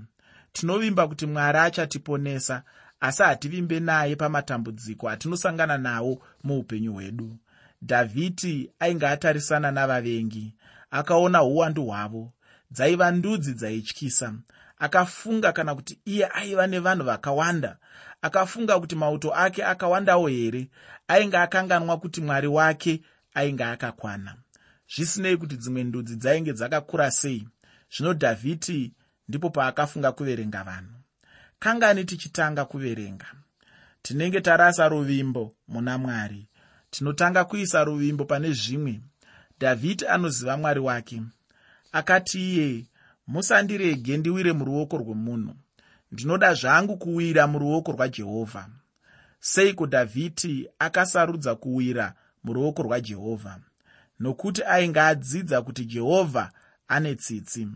Tinovimba 0.51 1.07
kuti 1.07 1.25
mwari 1.25 1.57
achatiponesa 1.57 2.63
asi 2.99 3.23
hativimbe 3.23 3.79
naye 3.79 4.15
pamatambudziko 4.15 5.09
atinosangana 5.09 5.77
nawo 5.77 6.21
muupenyu 6.43 6.93
hwedu. 6.93 7.37
Dhavhidhi 7.81 8.71
ainge 8.79 9.07
atarisana 9.07 9.71
navavengi 9.71 10.55
akaona 10.91 11.43
uwandu 11.43 11.85
hwavo 11.85 12.33
dzaiva 12.71 13.11
ndudzi 13.11 13.53
dzaityisa. 13.53 14.33
Akafunga 14.77 15.51
kana 15.51 15.75
kuti 15.75 15.99
iye 16.05 16.27
aiva 16.33 16.67
nevanhu 16.67 17.03
vakawanda. 17.03 17.77
Akafunga 18.21 18.79
kuti 18.79 18.95
mauto 18.95 19.33
ake 19.35 19.65
akawandawo 19.65 20.27
here? 20.27 20.67
Ainge 21.07 21.37
akanganwa 21.37 21.97
kuti 21.99 22.21
mwari 22.21 22.47
wake 22.47 23.01
ainge 23.33 23.63
akakwana. 23.63 24.35
Zvisinei 24.95 25.37
kuti 25.37 25.57
dzimwe 25.57 25.83
ndudzi 25.83 26.15
dzainge 26.15 26.53
dzakakura 26.53 27.11
sei. 27.11 27.47
Zvino 27.91 28.13
dhavhidhi 28.13 28.93
ndipo 29.27 29.49
paakafunga 29.49 30.11
kuverenga 30.11 30.63
vanhu. 30.63 30.95
Kangani 31.59 32.05
tichitanga 32.05 32.65
kuverenga? 32.65 33.25
Tinenge 34.01 34.41
tarasa 34.41 34.87
ruvimbo 34.89 35.55
muna 35.67 35.97
mwari. 35.97 36.47
Tinotanga 36.89 37.45
kuisa 37.45 37.83
ruvimbo 37.83 38.25
pane 38.25 38.51
zvimwe. 38.53 39.01
Dhavhidhi 39.59 40.07
anoziva 40.07 40.57
mwari 40.57 40.79
wake 40.79 41.21
akati 41.91 42.39
iye 42.53 42.85
musandirege 43.27 44.17
ndiwire 44.17 44.53
muruoko 44.53 44.97
rwemunhu. 44.97 45.55
Ndinoda 46.11 46.53
zvangu 46.53 46.97
kuwira 46.97 47.47
muruoko 47.47 47.91
rwajehovha 47.91 48.69
seiko 49.39 49.85
dhavhidhi 49.85 50.69
akasarudza 50.79 51.55
kuwira 51.55 52.13
muruoko 52.43 52.83
rwajehovha 52.83 53.59
nokuti 54.19 54.63
ainge 54.63 54.99
adzidza 54.99 55.61
kuti 55.61 55.85
jehovha 55.85 56.51
ane 56.87 57.15
tsitsi. 57.15 57.67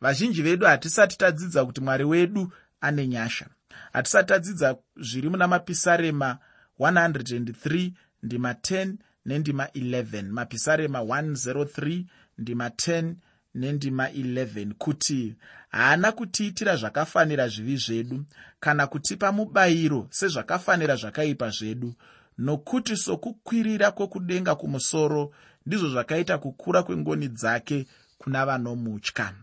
Vazhinji 0.00 0.42
vedu 0.42 0.66
hatisati 0.66 1.18
tadzidza 1.18 1.64
kuti 1.64 1.80
mwari 1.80 2.04
wedu 2.04 2.52
ane 2.80 3.06
nyasha. 3.06 3.46
Hatisati 3.92 4.28
tadzidza 4.28 4.76
zviri 4.96 5.28
muna 5.28 5.48
mapisarema 5.48 6.38
103 6.78 7.92
ndima 8.22 8.52
10 8.52 8.94
nendima 9.26 9.64
11 9.64 10.22
mapisarema 10.22 10.98
103 10.98 12.04
ndima 12.38 12.68
10 12.68 13.14
nendima 13.54 14.08
11 14.08 14.72
kuti 14.72 15.34
haana 15.70 16.12
kutiitira 16.12 16.76
zvakafanira 16.76 17.48
zvivi 17.48 17.76
zvedu 17.76 18.24
kana 18.60 18.86
kutipa 18.86 19.32
mubayiro 19.32 20.06
sezvakafanira 20.10 20.96
zvakaipa 20.96 21.50
zvedu. 21.50 21.94
Nokuti 22.38 22.96
sokukwirira 22.96 23.90
kwokudenga 23.90 24.54
kumusoro 24.54 25.32
ndizvo 25.66 25.88
zvakaita 25.88 26.38
kukura 26.38 26.82
kwengoni 26.82 27.28
dzake 27.28 27.86
kuna 28.18 28.46
vanomutya. 28.46 29.34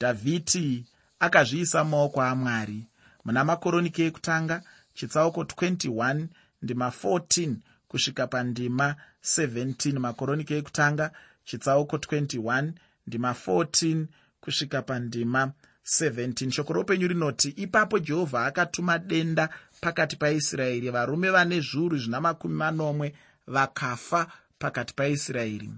Dhavhidhi 0.00 0.84
akazviisa 1.20 1.84
mumaoko 1.84 2.22
amwari 2.22 2.86
muna 3.24 3.44
makoroniki 3.44 4.02
ekutanga 4.02 4.62
chitsauko 4.94 5.42
21 5.42 6.26
ndima 6.62 6.88
14 6.88 7.54
kusvika 7.88 8.26
pandima 8.26 8.96
17 9.22 9.98
makoroniki 9.98 10.54
ekutanga 10.54 11.10
chitsauko 11.44 11.96
21 11.96 12.72
ndima 13.06 13.34
14 13.46 14.06
kusvika 14.40 14.82
pandima 14.82 15.52
17 15.86 16.50
shoko 16.50 16.72
roupenyu 16.72 17.08
rinoti 17.08 17.48
ipapo 17.48 17.98
jehovha 17.98 18.46
akatuma 18.46 18.98
denda 18.98 19.48
pakati 19.80 20.16
paisraeri. 20.16 20.90
Varume 20.90 21.30
vane 21.30 21.60
zviuru 21.60 21.98
zvina 21.98 22.20
makumi 22.20 22.54
manomwe 22.54 23.14
vakafa 23.46 24.26
pakati 24.58 24.94
paisraeri. 24.94 25.70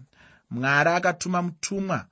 Mwari 0.50 0.90
akatuma 0.90 1.42
mutumwa 1.42 2.06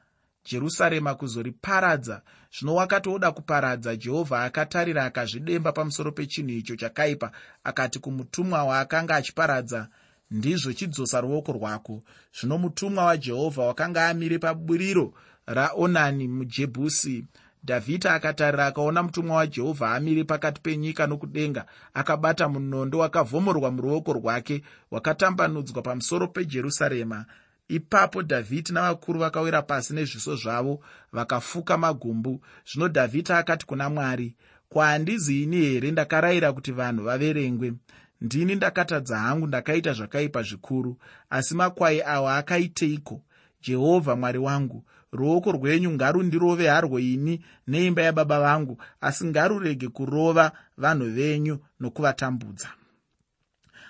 jerusarema 0.44 1.14
kuzoriparadza. 1.14 2.22
Zvino 2.58 2.74
wakati 2.74 3.08
oda 3.08 3.32
kuparadza 3.32 3.96
jehovha 3.96 4.44
akatarira 4.44 5.04
akazvidemba 5.04 5.72
pamusoro 5.72 6.12
pechinhu 6.12 6.50
icho 6.50 6.76
chakaipa. 6.76 7.30
Akati 7.64 7.98
kumutumwa 7.98 8.64
waakanga 8.64 9.14
achiparadza 9.14 9.88
ndizvo 10.30 10.72
chidzosa 10.72 11.20
ruoko 11.20 11.52
rwako. 11.52 12.02
Zvino 12.40 12.58
mutumwa 12.58 13.04
wajehovha 13.04 13.62
wakanga 13.62 14.08
amire 14.08 14.38
paburiro 14.38 15.12
raonani 15.46 16.28
mujebhusi. 16.28 17.24
Dhavhidhi 17.64 18.08
akatarira 18.08 18.66
akaona 18.66 19.02
mutumwa 19.02 19.36
wajehovha 19.36 19.94
amire 19.94 20.24
pakati 20.24 20.60
penyika 20.60 21.06
nokudenga 21.06 21.66
akabata 21.94 22.48
munondo 22.48 22.98
wakavhomorwa 22.98 23.70
muruoko 23.70 24.12
rwake 24.12 24.62
wakatambanudzwa 24.90 25.82
pamusoro 25.82 26.28
pejerusarema. 26.28 27.24
Ipapo 27.68 28.22
dhavhidhi 28.22 28.72
navakuru 28.72 29.20
vakawira 29.20 29.62
pasi 29.62 29.94
nezviso 29.94 30.36
zvavo 30.36 30.80
vakafuka 31.12 31.78
magumbu. 31.78 32.40
Zvino 32.72 32.88
dhavhidhi 32.88 33.32
akati 33.32 33.66
kuna 33.66 33.90
mwari 33.90 34.34
kwahandizini 34.68 35.56
here 35.56 35.90
ndakarayira 35.90 36.52
kuti 36.52 36.72
vanhu 36.72 37.04
vaverengwe 37.04 37.72
ndini 38.20 38.54
ndakatadza 38.54 39.18
hangu 39.18 39.46
ndakaita 39.46 39.92
zvakaipa 39.92 40.42
zvikuru 40.42 40.98
asi 41.30 41.54
makwai 41.54 42.02
awa 42.02 42.36
akaiteiko? 42.36 43.22
Jehovha 43.62 44.16
mwari 44.16 44.38
wangu 44.38 44.84
ruoko 45.12 45.52
rwenyu 45.52 45.90
ngarundirove 45.90 46.68
harwo 46.68 46.98
ini 47.00 47.44
neimba 47.66 48.02
yababa 48.02 48.40
vangu 48.40 48.82
asi 49.00 49.24
ngarurege 49.24 49.88
kurova 49.88 50.52
vanhu 50.76 51.10
venyu 51.10 51.58
nokuvatambudza. 51.80 52.68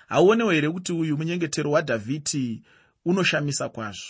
Hauonewo 0.07 0.51
here 0.51 0.69
kuti 0.69 0.93
uyu 0.93 1.17
munyengetero 1.17 1.71
wadhavhidhi 1.71 2.63
unoshamisa 3.05 3.69
kwazvo? 3.69 4.05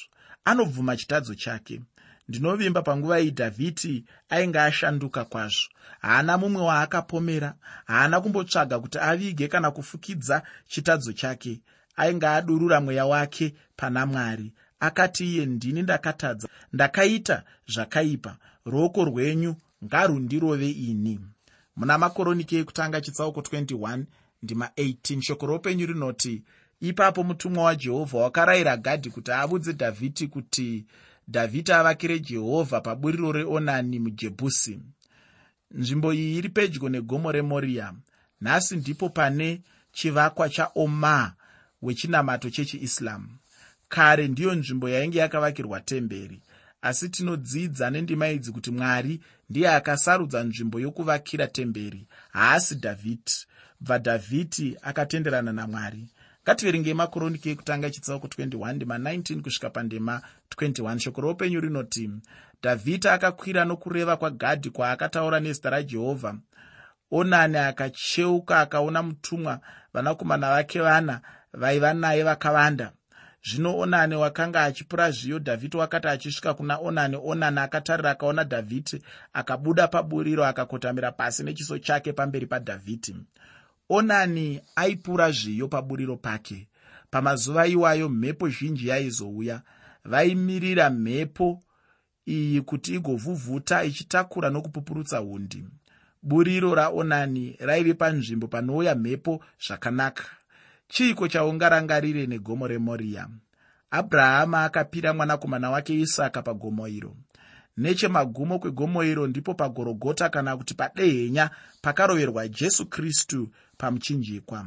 Anobvuma 0.46 0.98
chitadzo 0.98 1.36
chake 1.36 1.82
ndinovimba 2.28 2.82
panguva 2.82 3.20
iyi 3.22 3.32
dhavhidhi 3.32 4.06
ainge 4.30 4.60
ashanduka 4.60 5.26
kwazvo. 5.26 5.70
Haana 6.02 6.38
mumwe 6.38 6.62
waakapomera 6.62 7.54
haana 7.86 8.22
kumbotsvaga 8.22 8.80
kuti 8.80 8.98
avige 9.00 9.48
kana 9.48 9.72
kufukidza 9.72 10.44
chitadzo 10.68 11.14
chake. 11.14 11.62
Ainge 11.96 12.28
adurura 12.28 12.82
mweya 12.82 13.06
wake 13.06 13.54
pana 13.76 14.06
mwari. 14.06 14.54
Akati 14.80 15.26
iye 15.34 15.46
ndini 15.46 15.82
ndakatadza 15.82 16.48
ndakaita 16.74 17.44
zvakaipa. 17.68 18.38
Ruoko 18.66 19.06
rwenyu 19.06 19.56
ngarundirove 19.86 20.70
ini. 20.70 21.20
Muna 21.76 21.98
makoroniki 21.98 22.56
ekutanga 22.56 23.02
chitsauko 23.02 23.40
21 23.42 24.04
ndima 24.44 24.66
18 24.78 25.22
shoko 25.22 25.46
roupenyu 25.46 25.86
rinoti 25.86 26.44
ipapo 26.82 27.24
mutumwa 27.24 27.64
wajehovha 27.64 28.18
wakarayira 28.18 28.78
gadhi 28.78 29.10
kuti 29.10 29.32
avudze 29.32 29.74
dhavhidhi 29.74 30.28
kuti 30.28 30.86
dhavhidhi 31.28 31.72
avakire 31.72 32.20
jehovha 32.20 32.82
paburiro 32.82 33.32
reonani 33.32 34.00
mujebhusi. 34.00 34.80
Nzvimbo 35.72 36.14
iyi 36.14 36.38
iri 36.38 36.50
pedyo 36.50 36.90
negomo 36.90 37.32
remoria. 37.32 37.94
Nhasi 38.42 38.76
ndipo 38.76 39.10
pane 39.10 39.62
chivakwa 39.92 40.50
chaoma 40.50 41.34
wechinamato 41.82 42.50
chechiislamu 42.50 43.28
kare 43.90 44.28
ndiyo 44.28 44.56
nzvimbo 44.56 44.90
yainge 44.90 45.20
yakavakirwa 45.20 45.82
temberi. 45.82 46.42
Asi 46.82 47.10
tinodzidza 47.10 47.90
nendima 47.90 48.30
idzi 48.30 48.52
kuti 48.52 48.72
mwari 48.72 49.22
ndiye 49.50 49.70
akasarudza 49.70 50.44
nzvimbo 50.44 50.80
yokuvakira 50.80 51.48
temberi. 51.48 52.08
Haasi 52.32 52.76
dhavhidhi 52.76 53.34
bva 53.82 53.98
dhavhidhi 54.00 54.78
akatenderana 54.82 55.54
namwari 55.54 56.08
ngativerengei 56.48 56.94
makoroniki 56.94 57.50
ekutanga 57.50 57.90
chitsauko 57.90 58.28
21 58.28 58.74
ndima 58.74 58.98
19 58.98 59.42
kusvika 59.42 59.70
pandima 59.70 60.22
21 60.56 61.00
shoko 61.00 61.22
roupenyu 61.22 61.60
rinoti 61.62 62.12
dhavhidhi 62.64 63.08
akakwira 63.08 63.66
nokureva 63.66 64.18
kwagadhi 64.18 64.70
kwaakataura 64.70 65.40
nezita 65.40 65.70
rajehovha. 65.70 66.36
Onani 67.12 67.58
akacheuka 67.58 68.60
akaona 68.60 69.04
mutumwa 69.04 69.60
vanakomana 69.94 70.50
vake 70.50 70.80
vana 70.80 71.22
vaiva 71.54 71.94
naye 71.94 72.24
vakavanda. 72.24 72.92
Zvino 73.48 73.78
onani 73.78 74.16
wakanga 74.16 74.64
achipura 74.64 75.12
zviyo 75.12 75.40
dhavhidhi 75.40 75.78
wakati 75.78 76.08
achisvika 76.08 76.54
kuna 76.54 76.78
onani 76.78 77.18
onani 77.24 77.60
akatarira 77.60 78.12
akaona 78.12 78.44
dhavhidhi 78.44 79.04
akabuda 79.34 79.88
paburiro 79.88 80.46
akakotamira 80.46 81.12
pasi 81.12 81.44
nechiso 81.44 81.78
chake 81.80 82.14
pamberi 82.14 82.46
padhavhidhi 82.46 83.16
onani 83.90 84.62
aipura 84.76 85.32
zviyo 85.32 85.68
paburiro 85.68 86.18
pake. 86.18 86.68
Pamazuva 87.10 87.68
iwayo 87.68 88.10
mhepo 88.10 88.50
zhinji 88.50 88.88
yaizouya. 88.88 89.62
Vaimirira 90.06 90.90
mhepo 90.90 91.64
iyi 92.28 92.62
kuti 92.62 92.96
igovhuvhuta 92.96 93.84
ichitakura 93.84 94.50
nokupupurutsa 94.50 95.18
hundi. 95.18 95.66
Buriro 96.24 96.76
raonani 96.76 97.56
raive 97.60 97.94
panzvimbo 97.94 98.48
panouya 98.48 98.96
mhepo 98.96 99.44
zvakanaka. 99.68 100.24
Chiiko 100.88 101.28
chaungarangarire 101.28 102.26
negomo 102.26 102.68
remoriya 102.68 103.28
abrahama 103.92 104.64
akapira 104.64 105.14
mwanakomana 105.14 105.70
wake 105.70 106.00
isaka 106.00 106.42
pagomo 106.42 106.88
iro 106.88 107.16
nechemagumo 107.78 108.60
kwegomo 108.60 109.04
iro 109.04 109.28
ndipo 109.28 109.54
pagorogota 109.54 110.30
kana 110.30 110.58
kuti 110.58 110.74
padehenya 110.74 111.50
pakaroverwa 111.82 112.48
jesu 112.48 112.86
kristu 112.86 113.50
pamuchinjikwa. 113.78 114.66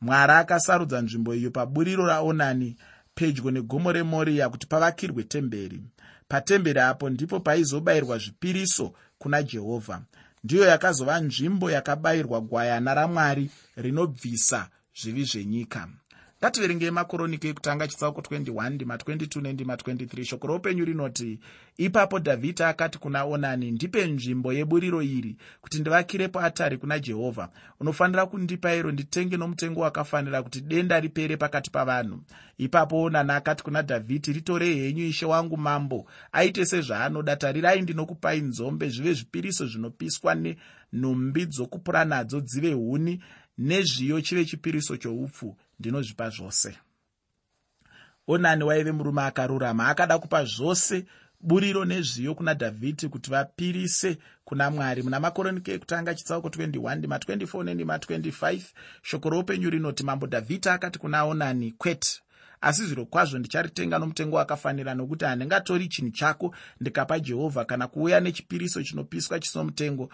Mwari 0.00 0.32
akasarudza 0.32 1.02
nzvimbo 1.02 1.34
iyo 1.34 1.50
paburiro 1.50 2.06
raonani 2.06 2.76
pedyo 3.14 3.50
negomo 3.50 3.92
remoriya 3.92 4.48
kuti 4.48 4.66
pavakirwe 4.66 5.22
temberi. 5.22 5.82
Patemberi 6.28 6.80
apo 6.80 7.10
ndipo 7.10 7.40
paizobayirwa 7.40 8.18
zvipiriso 8.18 8.92
kuna 9.18 9.42
jehovha. 9.42 10.02
Ndiyo 10.44 10.64
yakazova 10.64 11.20
nzvimbo 11.20 11.70
yakabayirwa 11.70 12.40
gwayana 12.40 12.94
ramwari 12.94 13.50
rinobvisa 13.76 14.68
zvivi 15.00 15.24
zvenyika 15.24 15.88
ngativerengei 16.40 16.90
makoroniki 16.90 17.48
ekutanga 17.48 17.88
chitsauko 17.88 18.20
21 18.20 18.70
ndima 18.70 18.96
22 18.96 19.42
nendima 19.42 19.74
23 19.74 20.24
shoko 20.24 20.46
roupenyu 20.46 20.84
rinoti 20.84 21.38
ipapo 21.76 22.18
dhavhidhi 22.18 22.62
akati 22.62 22.98
kuna 22.98 23.24
onani 23.24 23.70
ndipe 23.70 24.06
nzvimbo 24.06 24.52
yeburiro 24.52 25.02
iri 25.02 25.36
kuti 25.60 25.80
ndivakirepo 25.80 26.40
atari 26.40 26.78
kuna 26.78 26.98
jehovha. 26.98 27.48
Unofanira 27.80 28.26
kundipa 28.26 28.74
iro 28.74 28.92
nditenge 28.92 29.36
nomutengo 29.36 29.80
wakafanira 29.80 30.42
kuti 30.42 30.60
denda 30.60 31.00
ripere 31.00 31.36
pakati 31.36 31.70
pavanhu. 31.70 32.20
Ipapo 32.58 33.02
onani 33.02 33.32
akati 33.32 33.64
kuna 33.64 33.82
dhavhidhi 33.82 34.32
ritorei 34.32 34.78
henyu 34.78 35.04
ishe 35.04 35.26
wangu 35.26 35.56
mambo. 35.56 36.06
Aite 36.32 36.64
sezvaanoda. 36.66 37.36
Tarirai 37.36 37.82
ndinokupai 37.82 38.40
nzombe 38.40 38.88
zvive 38.88 39.12
zvipiriso 39.12 39.66
zvinopiswa 39.66 40.34
nenhumbi 40.34 41.46
dzokupura 41.46 42.04
nadzo 42.04 42.40
dzive 42.40 42.72
huni 42.72 43.22
nezviyo 43.58 44.20
chive 44.20 44.44
chipiriso 44.44 44.96
choupfu 44.96 45.56
ndinozvipa 45.78 46.30
zvose. 46.30 46.78
Onani 48.26 48.64
waive 48.64 48.92
murume 48.92 49.22
akarurama 49.22 49.88
akada 49.88 50.18
kupa 50.18 50.44
zvose 50.44 51.04
buriro 51.40 51.84
nezviyo 51.84 52.34
kuna 52.34 52.54
dhavhidhi 52.54 53.08
kuti 53.08 53.30
vapirise 53.30 54.18
kuna 54.44 54.70
mwari. 54.70 55.02
Muna 55.02 55.20
makoroniki 55.20 55.70
ekutanga 55.70 56.14
chitsauko 56.14 56.48
21 56.48 56.96
ndima 56.96 57.16
24 57.18 57.64
nendima 57.64 57.96
25 57.96 58.60
shoko 59.02 59.30
roupenyu 59.30 59.70
rinoti 59.70 60.04
mambo 60.04 60.26
dhavhidhi 60.26 60.68
akati 60.68 60.98
kuna 60.98 61.24
onani 61.24 61.72
kwete 61.72 62.20
asi 62.60 62.86
zviro 62.86 63.04
kwazvo 63.04 63.38
ndicharitenga 63.38 63.98
nomutengo 63.98 64.36
wakafanira 64.36 64.94
nokuti 64.94 65.24
handingatori 65.24 65.88
chinhu 65.88 66.10
chako 66.10 66.54
ndikapa 66.80 67.20
jehovha 67.20 67.64
kana 67.64 67.86
kuuya 67.86 68.20
nechipiriso 68.20 68.82
chinopiswa 68.82 69.40
chisino 69.40 69.64
mutengo 69.64 70.10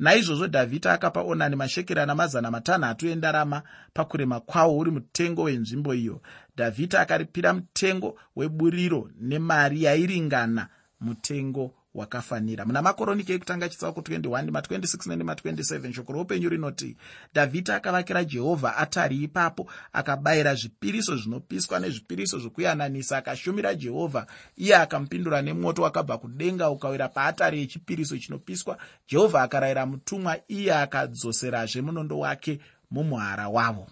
naizvozvo 0.00 0.46
dhavhidhi 0.46 0.88
akapa 0.88 1.20
onani 1.22 1.56
mashekeri 1.56 2.00
ana 2.00 2.14
mazana 2.14 2.50
matanhatu 2.50 3.08
endarama 3.08 3.62
pakurema 3.94 4.40
kwawo 4.40 4.78
uri 4.78 4.90
mutengo 4.90 5.42
wenzvimbo 5.42 5.94
iyo. 5.94 6.20
Dhavhidhi 6.56 6.96
akaripira 6.96 7.52
mutengo 7.52 8.18
weburiro 8.36 9.10
nemari 9.20 9.82
yairingana 9.82 10.68
mutengo 11.00 11.74
wakafanira. 11.94 12.64
Muna 12.64 12.82
makoroniki 12.82 13.32
ekutanga 13.32 13.68
chitsauko 13.68 14.00
21 14.00 14.50
ma26 14.50 15.16
nema27 15.16 15.92
shoko 15.92 16.12
roupenyu 16.12 16.48
rinoti 16.48 16.96
dhavhidhi 17.34 17.72
akavakira 17.72 18.24
jehovha 18.24 18.76
atari 18.76 19.22
ipapo 19.22 19.70
akabayira 19.92 20.54
zvipiriso 20.54 21.16
zvinopiswa 21.16 21.80
nezvipiriso 21.80 22.38
zvokuyananisa 22.38 23.18
akashumira 23.18 23.74
jehovha. 23.74 24.26
Iye 24.56 24.76
akamupindura 24.76 25.42
nemoto 25.42 25.82
wakabva 25.82 26.18
kudenga 26.18 26.70
ukawira 26.70 27.08
paatari 27.08 27.58
yechipiriso 27.58 28.18
chinopiswa. 28.18 28.78
Jehovha 29.08 29.42
akarayira 29.42 29.86
mutumwa 29.86 30.38
iye 30.48 30.74
akadzoserazve 30.74 31.82
munondo 31.82 32.18
wake 32.18 32.60
mumuhara 32.90 33.48
wavo 33.48 33.86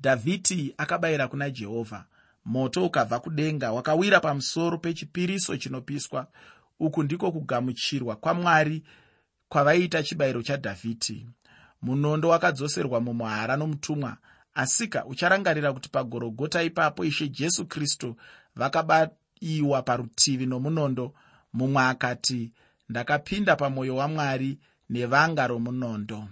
dhavhidhi 0.00 0.74
akabayira 0.78 1.28
kuna 1.28 1.50
jehovha 1.50 2.04
moto 2.44 2.86
ukabva 2.86 3.20
kudenga 3.20 3.72
wakawira 3.72 4.20
pamusoro 4.20 4.78
pechipiriso 4.78 5.56
chinopiswa. 5.56 6.26
Uku 6.80 7.02
ndiko 7.02 7.32
kugamuchirwa 7.32 8.16
kwamwari 8.16 8.82
kwavaiita 9.48 10.02
chibayiro 10.02 10.42
chadhavhidhi. 10.42 11.26
Munondo 11.82 12.28
wakadzoserwa 12.28 13.00
mumuhara 13.00 13.56
nomutumwa 13.56 14.16
asika 14.54 15.04
ucharangarira 15.06 15.72
kuti 15.72 15.88
pagorogota 15.88 16.62
ipapo 16.62 17.04
ishe 17.04 17.28
jesu 17.28 17.66
kristu 17.66 18.16
vakabayiwa 18.56 19.82
parutivi 19.82 20.46
nomunondo. 20.46 21.14
Mumwe 21.52 21.82
akati 21.82 22.52
ndakapinda 22.88 23.56
pamwoyo 23.56 23.96
wamwari 23.96 24.58
nevanga 24.90 25.46
romunondo 25.46 26.28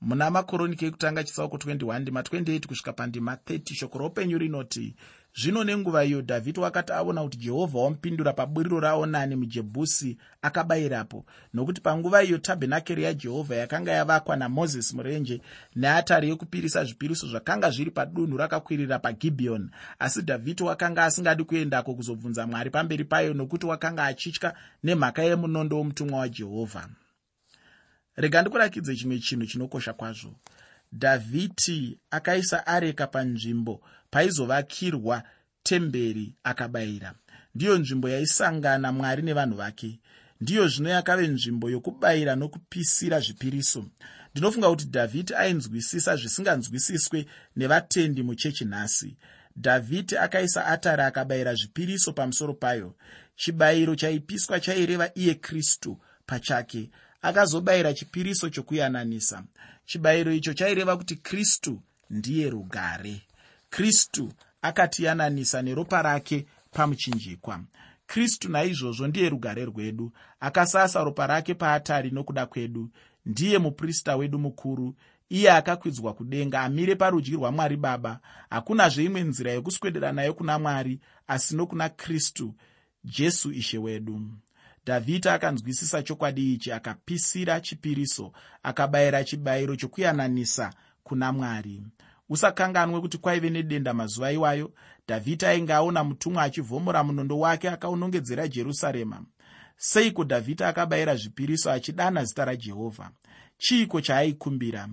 muna 0.00 0.30
makoroniki 0.30 0.84
ekutanga 0.84 1.24
chitsauko 1.24 1.56
21 1.56 1.98
ndima 1.98 2.20
28 2.20 2.66
kusvika 2.66 2.92
pandima 2.92 3.34
30 3.34 3.74
shoko 3.74 3.98
roupenyu 3.98 4.38
rinoti 4.38 4.94
zvino 5.36 5.64
nenguva 5.64 6.04
iyo 6.04 6.20
dhavhidhi 6.20 6.60
wakati 6.60 6.92
aona 6.92 7.22
kuti 7.22 7.38
jehovha 7.38 7.78
wamupindura 7.78 8.32
paburiro 8.32 8.80
raonani 8.80 9.36
mujebhusi 9.36 10.18
akabayirapo. 10.42 11.24
Nokuti 11.54 11.80
panguva 11.80 12.22
iyo 12.22 12.38
tabhenakeri 12.38 13.02
yajehovha 13.02 13.54
yakanga 13.54 13.92
yavakwa 13.92 14.36
namozisi 14.36 14.96
murenje 14.96 15.40
neatari 15.76 16.28
yekupirisa 16.28 16.84
zvipiriso 16.84 17.26
zvakanga 17.26 17.70
zviri 17.70 17.90
padunhu 17.90 18.36
rakakwirira 18.36 18.98
pagibhiyoni 18.98 19.70
asi 19.98 20.22
dhavhidhi 20.22 20.62
wakanga 20.62 21.04
asingadi 21.04 21.44
kuendako 21.44 21.94
kuzobvunza 21.94 22.46
mwari 22.46 22.70
pamberi 22.70 23.04
payo 23.04 23.34
nokuti 23.34 23.66
wakanga 23.66 24.04
achitya 24.04 24.54
nemhaka 24.84 25.22
yemunondo 25.22 25.76
womutumwa 25.76 26.18
wajehovha 26.18 26.88
rega 28.18 28.42
ndikurakidze 28.42 28.96
chimwe 28.96 29.18
chinhu 29.18 29.46
chinokosha 29.46 29.92
kwazvo. 29.92 30.34
Dhavhidhi 30.92 31.98
akaisa 32.10 32.66
areka 32.66 33.06
panzvimbo 33.06 33.80
paizovakirwa 34.10 35.22
temberi 35.62 36.34
akabayira. 36.44 37.14
Ndiyo 37.54 37.78
nzvimbo 37.78 38.08
yaisangana 38.08 38.92
mwari 38.92 39.22
nevanhu 39.22 39.56
vake. 39.56 39.98
Ndiyo 40.40 40.68
zvino 40.68 40.90
yakave 40.90 41.28
nzvimbo 41.28 41.70
yokubayira 41.70 42.36
nokupisira 42.36 43.20
zvipiriso. 43.20 43.84
Ndinofunga 44.32 44.70
kuti 44.70 44.84
dhavhidhi 44.84 45.34
ainzwisisa 45.34 46.16
zvisinganzwisiswe 46.16 47.26
nevatendi 47.56 48.22
muchechi 48.22 48.64
nhasi. 48.64 49.16
Dhavhidhi 49.56 50.16
akaisa 50.16 50.66
atari 50.66 51.02
akabayira 51.02 51.54
zvipiriso 51.54 52.12
pamusoro 52.12 52.54
payo. 52.54 52.94
Chibayiro 53.36 53.94
chaipiswa 53.96 54.60
chaireva 54.60 55.10
iye 55.14 55.34
kristu 55.34 56.00
pachake 56.26 56.90
akazobayira 57.22 57.94
chipiriso 57.94 58.48
chokuyananisa. 58.50 59.44
Chibayiro 59.86 60.32
icho 60.32 60.54
chaireva 60.54 60.96
kuti 60.96 61.16
kristu 61.16 61.82
ndiye 62.10 62.50
rugare. 62.50 63.22
Kristu 63.70 64.32
akatiyananisa 64.62 65.62
neropa 65.62 66.02
rake 66.02 66.46
pamuchinjikwa. 66.70 67.60
Kristu 68.06 68.48
naizvozvo 68.48 69.06
ndiye 69.06 69.28
rugare 69.28 69.64
rwedu. 69.64 70.12
Akasasa 70.40 71.04
ropa 71.04 71.26
rake 71.26 71.54
paatari 71.54 72.10
nokuda 72.10 72.46
kwedu. 72.46 72.90
Ndiye 73.26 73.58
muprista 73.58 74.16
wedu 74.16 74.38
mukuru. 74.38 74.94
Iye 75.28 75.50
akakwidzwa 75.52 76.14
kudenga 76.14 76.60
amire 76.62 76.94
parudyi 76.94 77.34
rwamwari 77.36 77.76
baba. 77.76 78.20
Hakunazve 78.50 79.04
imwe 79.04 79.20
nzira 79.22 79.52
yokuswedera 79.52 80.12
nayo 80.12 80.34
kuna 80.34 80.58
mwari 80.58 81.00
asi 81.26 81.56
nokuna 81.56 81.88
kristu 81.88 82.54
jesu 83.04 83.52
ishe 83.52 83.78
wedu 83.78 84.20
dhavhidhi 84.88 85.28
akanzwisisa 85.28 86.02
chokwadi 86.02 86.54
ichi 86.54 86.72
akapisira 86.72 87.60
chipiriso 87.60 88.32
akabayira 88.62 89.24
chibayiro 89.24 89.76
chokuyananisa 89.76 90.72
kuna 91.02 91.32
mwari. 91.32 91.82
Usakanganwe 92.28 93.00
kuti 93.00 93.18
kwaive 93.18 93.50
nedenda 93.50 93.94
mazuva 93.94 94.32
iwayo 94.32 94.72
dhavhidhi 95.08 95.46
ainge 95.46 95.72
aona 95.74 96.04
mutumwa 96.04 96.42
achivhomora 96.42 97.04
munondo 97.04 97.38
wake 97.38 97.70
akaunongedzera 97.70 98.48
jerusarema. 98.48 99.22
Seiko 99.76 100.24
dhavhidhi 100.24 100.64
akabayira 100.64 101.16
zvipiriso 101.16 101.70
achidana 101.70 102.24
zita 102.24 102.44
rajehovha 102.44 103.10
chiiko 103.58 104.00
chaaikumbira 104.00 104.88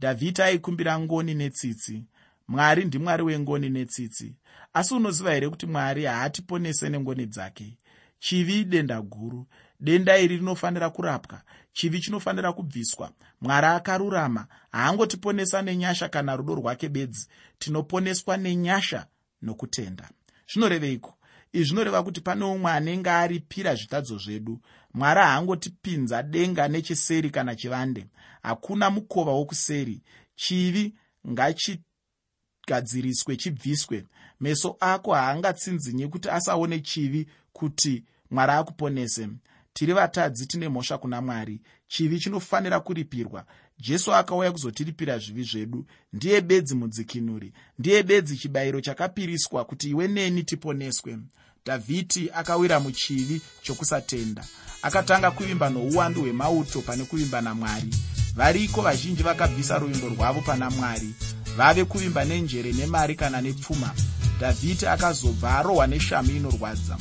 dhavhidhi 0.00 0.42
aikumbira 0.42 0.98
ngoni 1.00 1.34
netsitsi. 1.34 2.04
Mwari 2.48 2.84
ndimwari 2.84 3.22
wengoni 3.22 3.68
netsitsi. 3.70 4.34
Asi 4.72 4.94
unoziva 4.94 5.32
here 5.34 5.48
kuti 5.48 5.66
mwari 5.66 6.04
haatiponese 6.04 6.88
nengoni 6.88 7.26
dzake 7.26 7.76
chivi 8.18 8.64
denda 8.64 9.02
guru. 9.02 9.46
Denda 9.80 10.18
iri 10.18 10.36
rinofanira 10.36 10.90
kurapwa. 10.90 11.42
Chivi 11.72 12.00
chinofanira 12.00 12.52
kubviswa. 12.52 13.12
Mwari 13.40 13.66
akarurama. 13.66 14.46
Haangotiponesa 14.70 15.62
nenyasha 15.62 16.08
kana 16.08 16.36
rudo 16.36 16.54
rwake 16.54 16.88
bedzi. 16.88 17.28
Tinoponeswa 17.58 18.36
nenyasha 18.36 19.06
nokutenda. 19.42 20.10
Zvinoreveiko 20.52 21.18
izvi 21.52 21.64
zvinoreva 21.64 22.02
kuti 22.02 22.20
pane 22.20 22.44
umwe 22.44 22.72
anenge 22.72 23.10
aripira 23.10 23.74
zvitadzo 23.74 24.18
zvedu. 24.18 24.60
Mwari 24.94 25.20
haangotipinza 25.20 26.22
denga 26.22 26.68
nechiseri 26.68 27.30
kana 27.30 27.56
chivande. 27.56 28.06
Hakuna 28.42 28.90
mukova 28.90 29.32
wokuseri. 29.32 30.02
Chivi 30.34 30.94
ngachigadziriswe 31.28 33.36
chibviswe. 33.36 34.04
Meso 34.40 34.76
ako 34.80 35.14
haangatsinzinyi 35.14 36.08
kuti 36.08 36.30
asaone 36.30 36.80
chivi 36.80 37.26
kuti 37.58 38.04
mwari 38.30 38.52
akuponese. 38.52 39.28
Tiri 39.72 39.92
vatadzi 39.92 40.46
tine 40.46 40.68
mhosva 40.68 40.98
kuna 40.98 41.20
mwari. 41.22 41.60
Chivi 41.88 42.20
chinofanira 42.20 42.80
kuripirwa. 42.80 43.44
Jesu 43.78 44.14
akauya 44.14 44.52
kuzotiripira 44.52 45.18
zvivi 45.18 45.42
zvedu. 45.42 45.86
Ndiye 46.12 46.40
bedzi 46.40 46.74
mudzikinuri. 46.74 47.52
Ndiye 47.78 48.02
bedzi 48.02 48.36
chibayiro 48.36 48.80
chakapiriswa 48.80 49.64
kuti 49.64 49.90
iwe 49.90 50.08
neni 50.08 50.42
tiponeswe. 50.44 51.18
Dhavhidhi 51.66 52.30
akawira 52.34 52.80
muchivi 52.80 53.40
chokusatenda. 53.62 54.44
Akatanga 54.82 55.30
kuvimba 55.30 55.70
nouwandu 55.70 56.20
hwemauto 56.20 56.80
pane 56.80 57.04
kuvimba 57.04 57.40
namwari. 57.40 57.94
Variko 58.34 58.82
vazhinji 58.82 59.22
vakabvisa 59.22 59.78
ruvimbo 59.78 60.08
rwavo 60.08 60.40
pana 60.40 60.70
mwari. 60.70 61.14
Vave 61.56 61.84
kuvimba 61.84 62.24
nenjere 62.24 62.72
nemari 62.72 63.14
kana 63.14 63.40
nepfuma. 63.40 63.94
Dhavhidhi 64.40 64.86
akazobva 64.86 65.58
arohwa 65.58 65.86
neshami 65.86 66.36
inorwadza 66.36 66.96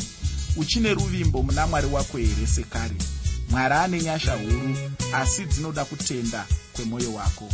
uchine 0.58 0.94
ruvimbo 0.94 1.44
muna 1.44 1.68
mwari 1.68 1.88
wako 1.88 2.18
here 2.18 2.48
sekare? 2.48 2.96
Mwari 3.50 3.74
ane 3.76 4.02
nyasha 4.02 4.34
huru 4.36 4.78
asi 5.14 5.46
dzinoda 5.46 5.86
kutenda 5.86 6.46
kwemwoyo 6.74 7.14
wako 7.14 7.50